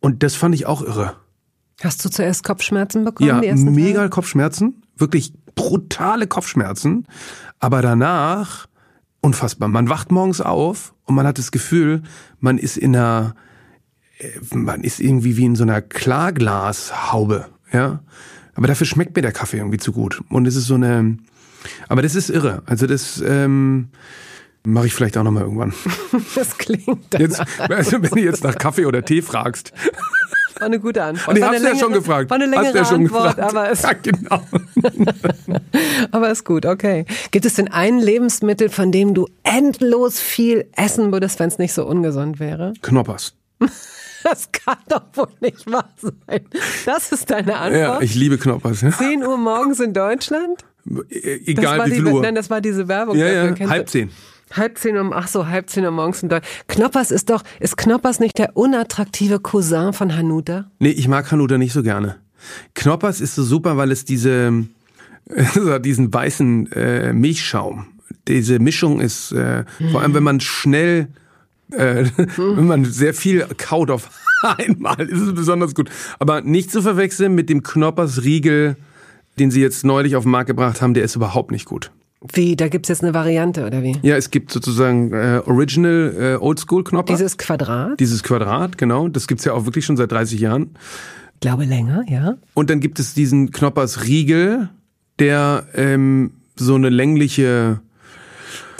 [0.00, 1.16] und das fand ich auch irre.
[1.82, 3.42] Hast du zuerst Kopfschmerzen bekommen?
[3.42, 4.10] Ja, mega Tage?
[4.10, 7.06] Kopfschmerzen, wirklich brutale Kopfschmerzen,
[7.58, 8.66] aber danach
[9.20, 9.68] unfassbar.
[9.68, 12.02] Man wacht morgens auf und man hat das Gefühl,
[12.40, 13.34] man ist in einer
[14.52, 18.00] man ist irgendwie wie in so einer Klarglashaube, ja.
[18.54, 20.22] Aber dafür schmeckt mir der Kaffee irgendwie zu gut.
[20.28, 21.16] Und es ist so eine,
[21.88, 22.62] aber das ist irre.
[22.66, 23.88] Also das ähm,
[24.64, 25.72] mache ich vielleicht auch nochmal irgendwann.
[26.34, 29.72] Das klingt jetzt, Also wenn du jetzt nach Kaffee oder Tee fragst.
[30.58, 31.36] War eine gute Antwort.
[31.36, 32.30] Nee, hast du ja schon gefragt.
[32.30, 33.56] War eine längere ja schon Antwort, gefragt.
[33.56, 34.42] aber es, ja, genau.
[36.12, 37.06] aber ist gut, okay.
[37.30, 41.72] Gibt es denn ein Lebensmittel, von dem du endlos viel essen würdest, wenn es nicht
[41.72, 42.74] so ungesund wäre?
[42.82, 43.34] Knoppers.
[44.24, 46.40] Das kann doch wohl nicht wahr sein.
[46.86, 47.80] Das ist deine Antwort?
[47.80, 48.82] Ja, ich liebe Knoppers.
[48.82, 48.90] Ja.
[48.90, 50.64] 10 Uhr morgens in Deutschland?
[51.10, 52.22] E, egal wie viel Uhr.
[52.22, 53.16] Nein, das war diese Werbung.
[53.16, 54.10] Ja, ja, halb zehn.
[54.52, 56.68] Halb zehn um, ach so, halb zehn Uhr morgens in Deutschland.
[56.68, 60.70] Knoppers ist doch, ist Knoppers nicht der unattraktive Cousin von Hanuta?
[60.78, 62.16] Nee, ich mag Hanuta nicht so gerne.
[62.74, 64.64] Knoppers ist so super, weil es diese,
[65.80, 67.86] diesen weißen äh, Milchschaum,
[68.28, 69.90] diese Mischung ist, äh, mhm.
[69.90, 71.08] vor allem wenn man schnell
[71.72, 74.10] äh, wenn man sehr viel kaut auf
[74.42, 75.90] einmal, ist es besonders gut.
[76.18, 78.76] Aber nicht zu verwechseln mit dem Knoppers Riegel,
[79.38, 81.90] den sie jetzt neulich auf den Markt gebracht haben, der ist überhaupt nicht gut.
[82.32, 83.96] Wie, da gibt's jetzt eine Variante, oder wie?
[84.02, 87.18] Ja, es gibt sozusagen äh, Original äh, Oldschool Knoppers.
[87.18, 87.98] Dieses Quadrat?
[87.98, 89.08] Dieses Quadrat, genau.
[89.08, 90.70] Das gibt's ja auch wirklich schon seit 30 Jahren.
[91.34, 92.36] Ich glaube länger, ja.
[92.54, 94.68] Und dann gibt es diesen Knoppers Riegel,
[95.18, 97.80] der ähm, so eine längliche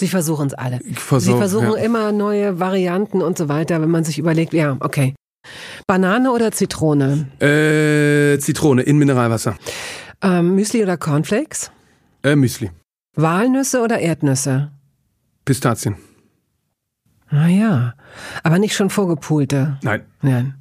[0.03, 0.81] Sie versuchen es alle.
[0.95, 1.85] Versuch, Sie versuchen ja.
[1.85, 5.15] immer neue Varianten und so weiter, wenn man sich überlegt, ja, okay.
[5.87, 7.29] Banane oder Zitrone?
[7.41, 9.55] Äh, Zitrone in Mineralwasser.
[10.21, 11.71] Ähm, Müsli oder Cornflakes?
[12.25, 12.73] Äh, Müsli.
[13.15, 14.73] Walnüsse oder Erdnüsse?
[15.45, 15.95] Pistazien.
[17.29, 17.95] Ah ja,
[18.43, 19.79] aber nicht schon vorgepulte.
[19.83, 20.03] Nein.
[20.21, 20.55] Nein.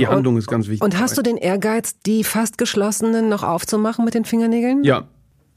[0.00, 0.82] die Handlung ist ganz wichtig.
[0.82, 4.82] Und hast du den Ehrgeiz, die fast geschlossenen noch aufzumachen mit den Fingernägeln?
[4.82, 5.06] Ja.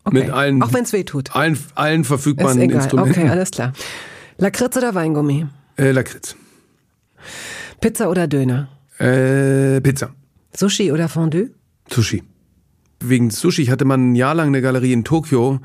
[0.08, 0.20] Okay.
[0.24, 1.36] Mit allen, Auch wenn es weh tut.
[1.36, 2.78] allen, allen Ist verfügbaren egal.
[2.78, 3.22] Instrumenten.
[3.24, 3.74] Okay, alles klar.
[4.38, 5.48] Lakritz oder Weingummi?
[5.78, 6.36] Äh, Lakritz.
[7.82, 8.70] Pizza oder Döner?
[9.00, 10.12] Äh, Pizza.
[10.56, 11.50] Sushi oder Fondue?
[11.92, 12.24] Sushi.
[13.02, 15.60] Wegen Sushi hatte man ein Jahr lang eine Galerie in Tokio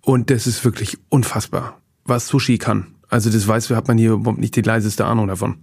[0.00, 2.88] und das ist wirklich unfassbar, was Sushi kann.
[3.08, 5.58] Also das weiß, hat man hier überhaupt nicht die leiseste Ahnung davon.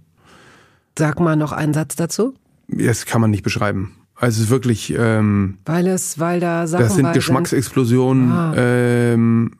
[0.98, 2.34] Sag mal noch einen Satz dazu.
[2.68, 3.94] Das kann man nicht beschreiben.
[4.22, 8.30] Also es ist wirklich, ähm, Weil es, weil da Sachen das sind Geschmacksexplosionen.
[8.30, 8.54] Ah.
[8.56, 9.54] Ähm,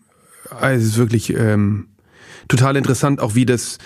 [0.48, 1.88] also es ist wirklich ähm,
[2.46, 3.78] total interessant, auch wie das,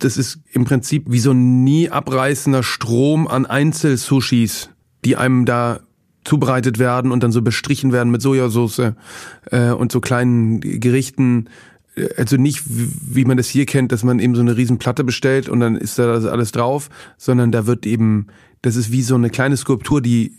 [0.00, 4.70] das ist im Prinzip wie so ein nie abreißender Strom an Einzelsushis,
[5.04, 5.78] die einem da
[6.24, 8.92] zubereitet werden und dann so bestrichen werden mit Sojasauce
[9.52, 11.48] äh, und so kleinen Gerichten.
[12.16, 15.48] Also nicht, wie man das hier kennt, dass man eben so eine riesen Platte bestellt
[15.48, 18.26] und dann ist da alles drauf, sondern da wird eben,
[18.64, 20.32] das ist wie so eine kleine Skulptur, die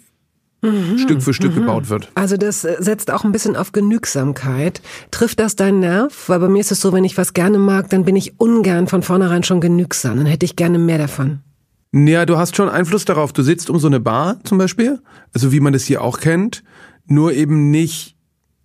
[0.97, 2.09] Stück für Stück gebaut wird.
[2.15, 4.81] Also das äh, setzt auch ein bisschen auf Genügsamkeit.
[5.11, 6.27] Trifft das deinen Nerv?
[6.27, 8.87] Weil bei mir ist es so, wenn ich was gerne mag, dann bin ich ungern
[8.87, 10.17] von vornherein schon genügsam.
[10.17, 11.39] Dann hätte ich gerne mehr davon.
[11.93, 13.31] Ja, du hast schon Einfluss darauf.
[13.31, 14.99] Du sitzt um so eine Bar zum Beispiel,
[15.33, 16.63] also wie man das hier auch kennt,
[17.05, 18.14] nur eben nicht,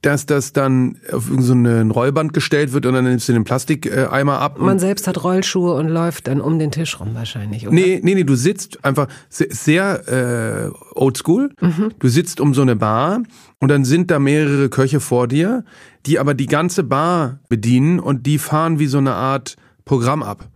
[0.03, 4.39] dass das dann auf so ein Rollband gestellt wird und dann nimmst du den Plastikeimer
[4.39, 4.59] ab.
[4.59, 7.75] Man selbst hat Rollschuhe und läuft dann um den Tisch rum wahrscheinlich, oder?
[7.75, 11.51] Nee, nee, nee, du sitzt einfach se- sehr äh, oldschool.
[11.99, 13.23] Du sitzt um so eine Bar
[13.59, 15.65] und dann sind da mehrere Köche vor dir,
[16.07, 20.49] die aber die ganze Bar bedienen und die fahren wie so eine Art Programm ab.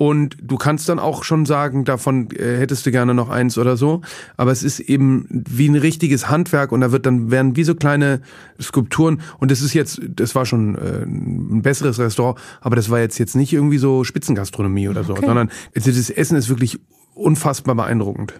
[0.00, 3.76] Und du kannst dann auch schon sagen, davon äh, hättest du gerne noch eins oder
[3.76, 4.00] so.
[4.36, 7.74] Aber es ist eben wie ein richtiges Handwerk und da wird dann werden wie so
[7.74, 8.20] kleine
[8.62, 9.20] Skulpturen.
[9.40, 13.18] Und das ist jetzt, das war schon äh, ein besseres Restaurant, aber das war jetzt
[13.18, 16.78] jetzt nicht irgendwie so Spitzengastronomie oder so, sondern also das Essen ist wirklich
[17.14, 18.34] unfassbar beeindruckend.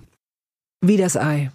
[0.81, 1.51] Wie das Ei.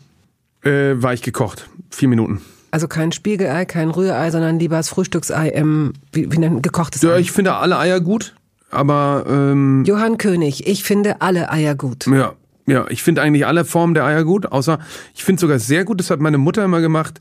[0.66, 2.42] Äh, war ich gekocht, vier Minuten.
[2.72, 7.14] Also kein Spiegelei, kein Rührei, sondern lieber das Frühstücksei im, wie, wie ein gekochtes Ja,
[7.14, 7.20] Ei.
[7.20, 8.36] ich finde alle Eier gut,
[8.74, 12.08] aber ähm, Johann König, ich finde alle Eier gut.
[12.08, 12.34] Ja,
[12.66, 14.80] ja, ich finde eigentlich alle Formen der Eier gut, außer
[15.14, 17.20] ich finde sogar sehr gut, das hat meine Mutter immer gemacht,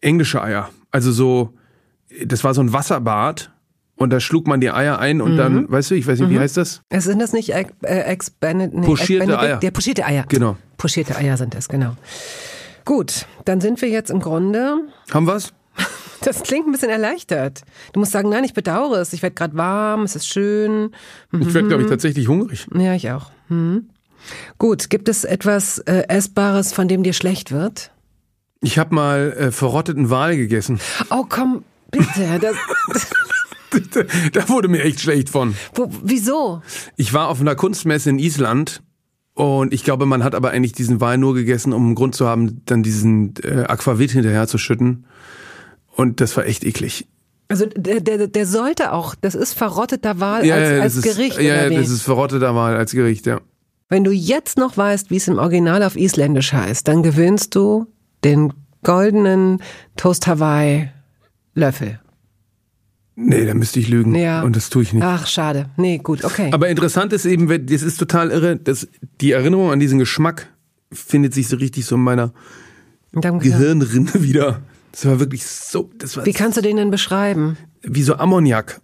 [0.00, 0.70] englische Eier.
[0.90, 1.54] Also so,
[2.24, 3.50] das war so ein Wasserbad
[3.96, 6.38] und da schlug man die Eier ein und dann, weißt du, ich weiß nicht, wie
[6.38, 6.82] heißt das?
[6.88, 8.74] Es sind das nicht äh, Eggs Benedict?
[8.74, 9.38] Nee, Benedict?
[9.38, 9.60] Eier.
[9.62, 10.24] Ja, pochierte Eier.
[10.28, 10.56] Genau.
[10.76, 11.96] Pochierte Eier sind es, genau.
[12.84, 14.76] Gut, dann sind wir jetzt im Grunde.
[15.10, 15.54] Haben wir's?
[16.24, 17.62] Das klingt ein bisschen erleichtert.
[17.92, 19.12] Du musst sagen, nein, ich bedauere es.
[19.12, 20.90] Ich werde gerade warm, es ist schön.
[21.32, 22.66] Ich werde, glaube ich, tatsächlich hungrig.
[22.74, 23.30] Ja, ich auch.
[23.48, 23.90] Hm.
[24.58, 27.90] Gut, gibt es etwas äh, Essbares, von dem dir schlecht wird?
[28.62, 30.80] Ich habe mal äh, verrotteten Wal gegessen.
[31.10, 32.40] Oh, komm, bitte.
[32.40, 32.56] Das,
[34.32, 35.54] da wurde mir echt schlecht von.
[35.74, 36.62] wo, wieso?
[36.96, 38.82] Ich war auf einer Kunstmesse in Island
[39.34, 42.26] und ich glaube, man hat aber eigentlich diesen Wal nur gegessen, um einen Grund zu
[42.26, 45.04] haben, dann diesen äh, Aquavit hinterher zu schütten.
[45.96, 47.06] Und das war echt eklig.
[47.48, 51.44] Also der, der, der sollte auch, das ist verrotteter Wal als, ja, als Gericht, ist,
[51.44, 53.40] ja, oder ja, das ist verrotteter Wal als Gericht, ja.
[53.88, 57.86] Wenn du jetzt noch weißt, wie es im Original auf Isländisch heißt, dann gewinnst du
[58.24, 59.60] den goldenen
[59.96, 60.90] Toast Hawaii
[61.54, 62.00] Löffel.
[63.16, 64.14] Nee, da müsste ich lügen.
[64.14, 64.42] Ja.
[64.42, 65.04] Und das tue ich nicht.
[65.04, 65.70] Ach, schade.
[65.76, 66.50] Nee, gut, okay.
[66.52, 68.88] Aber interessant ist eben, das ist total irre, dass
[69.20, 70.48] die Erinnerung an diesen Geschmack
[70.92, 72.32] findet sich so richtig so in meiner
[73.12, 73.50] Danke.
[73.50, 74.62] Gehirnrinne wieder.
[74.94, 77.56] Das war wirklich so, das war Wie kannst du den denn beschreiben?
[77.82, 78.80] wie so Ammoniak,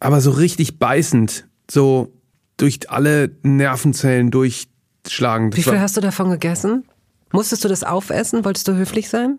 [0.00, 2.12] aber so richtig beißend, so
[2.56, 5.50] durch alle Nervenzellen durchschlagen.
[5.50, 6.84] Das Wie viel hast du davon gegessen?
[7.32, 8.44] Musstest du das aufessen?
[8.44, 9.38] Wolltest du höflich sein?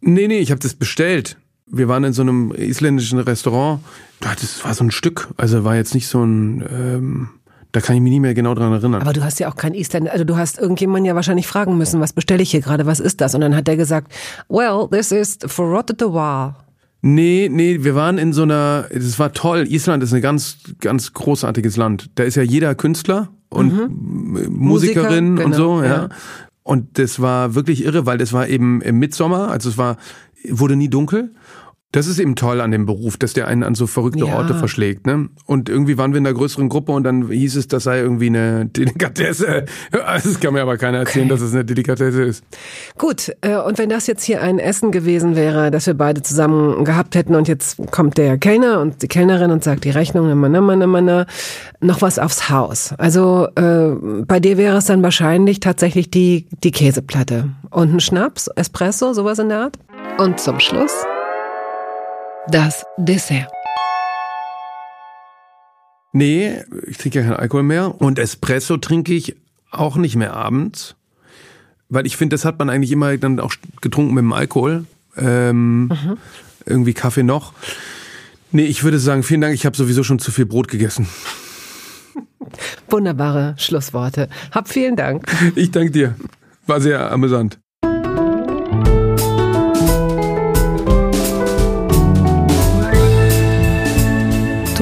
[0.00, 1.36] nee, nee, ich habe das bestellt.
[1.68, 3.80] Wir waren in so einem isländischen Restaurant.
[4.20, 7.28] Das war so ein Stück, also war jetzt nicht so ein, ähm,
[7.76, 9.02] da kann ich mich nicht mehr genau dran erinnern.
[9.02, 12.00] Aber du hast ja auch kein Isländer, also du hast irgendjemanden ja wahrscheinlich fragen müssen,
[12.00, 13.34] was bestelle ich hier gerade, was ist das?
[13.34, 14.10] Und dann hat der gesagt,
[14.48, 16.54] well, this is verrotted wal.
[17.02, 19.66] Nee, nee, wir waren in so einer, das war toll.
[19.68, 22.08] Island ist ein ganz, ganz großartiges Land.
[22.14, 25.88] Da ist ja jeder Künstler und M- Musikerin Musiker, und genau, so, ja.
[25.88, 26.08] ja.
[26.62, 29.98] Und das war wirklich irre, weil das war eben im Mitsommer, also es war,
[30.48, 31.34] wurde nie dunkel.
[31.92, 34.36] Das ist eben toll an dem Beruf, dass der einen an so verrückte Ja.
[34.36, 35.28] Orte verschlägt, ne?
[35.46, 38.26] Und irgendwie waren wir in einer größeren Gruppe und dann hieß es, das sei irgendwie
[38.26, 39.64] eine Delikatesse.
[40.04, 41.34] Also es kann mir aber keiner erzählen, Okay.
[41.34, 42.44] dass es eine Delikatesse ist.
[42.98, 46.84] Gut, äh, und wenn das jetzt hier ein Essen gewesen wäre, das wir beide zusammen
[46.84, 50.48] gehabt hätten und jetzt kommt der Kellner und die Kellnerin und sagt die Rechnung, nimmer,
[50.48, 51.26] nimmer, nimmer, nimmer,
[51.80, 52.92] noch was aufs Haus.
[52.98, 53.90] Also äh,
[54.26, 59.38] bei dir wäre es dann wahrscheinlich tatsächlich die, die Käseplatte und ein Schnaps, Espresso, sowas
[59.38, 59.78] in der Art.
[60.18, 60.92] Und zum Schluss
[62.50, 63.48] das Dessert.
[66.12, 68.00] Nee, ich trinke ja keinen Alkohol mehr.
[68.00, 69.36] Und Espresso trinke ich
[69.70, 70.94] auch nicht mehr abends.
[71.88, 74.86] weil ich finde, das hat man eigentlich immer dann auch getrunken mit dem Alkohol.
[75.16, 76.18] Ähm, mhm.
[76.64, 77.52] Irgendwie Kaffee noch.
[78.50, 81.08] Nee, ich würde sagen, vielen Dank, ich habe sowieso schon zu viel Brot gegessen.
[82.88, 84.28] Wunderbare Schlussworte.
[84.50, 85.26] Hab vielen Dank.
[85.54, 86.16] Ich danke dir.
[86.66, 87.58] War sehr amüsant.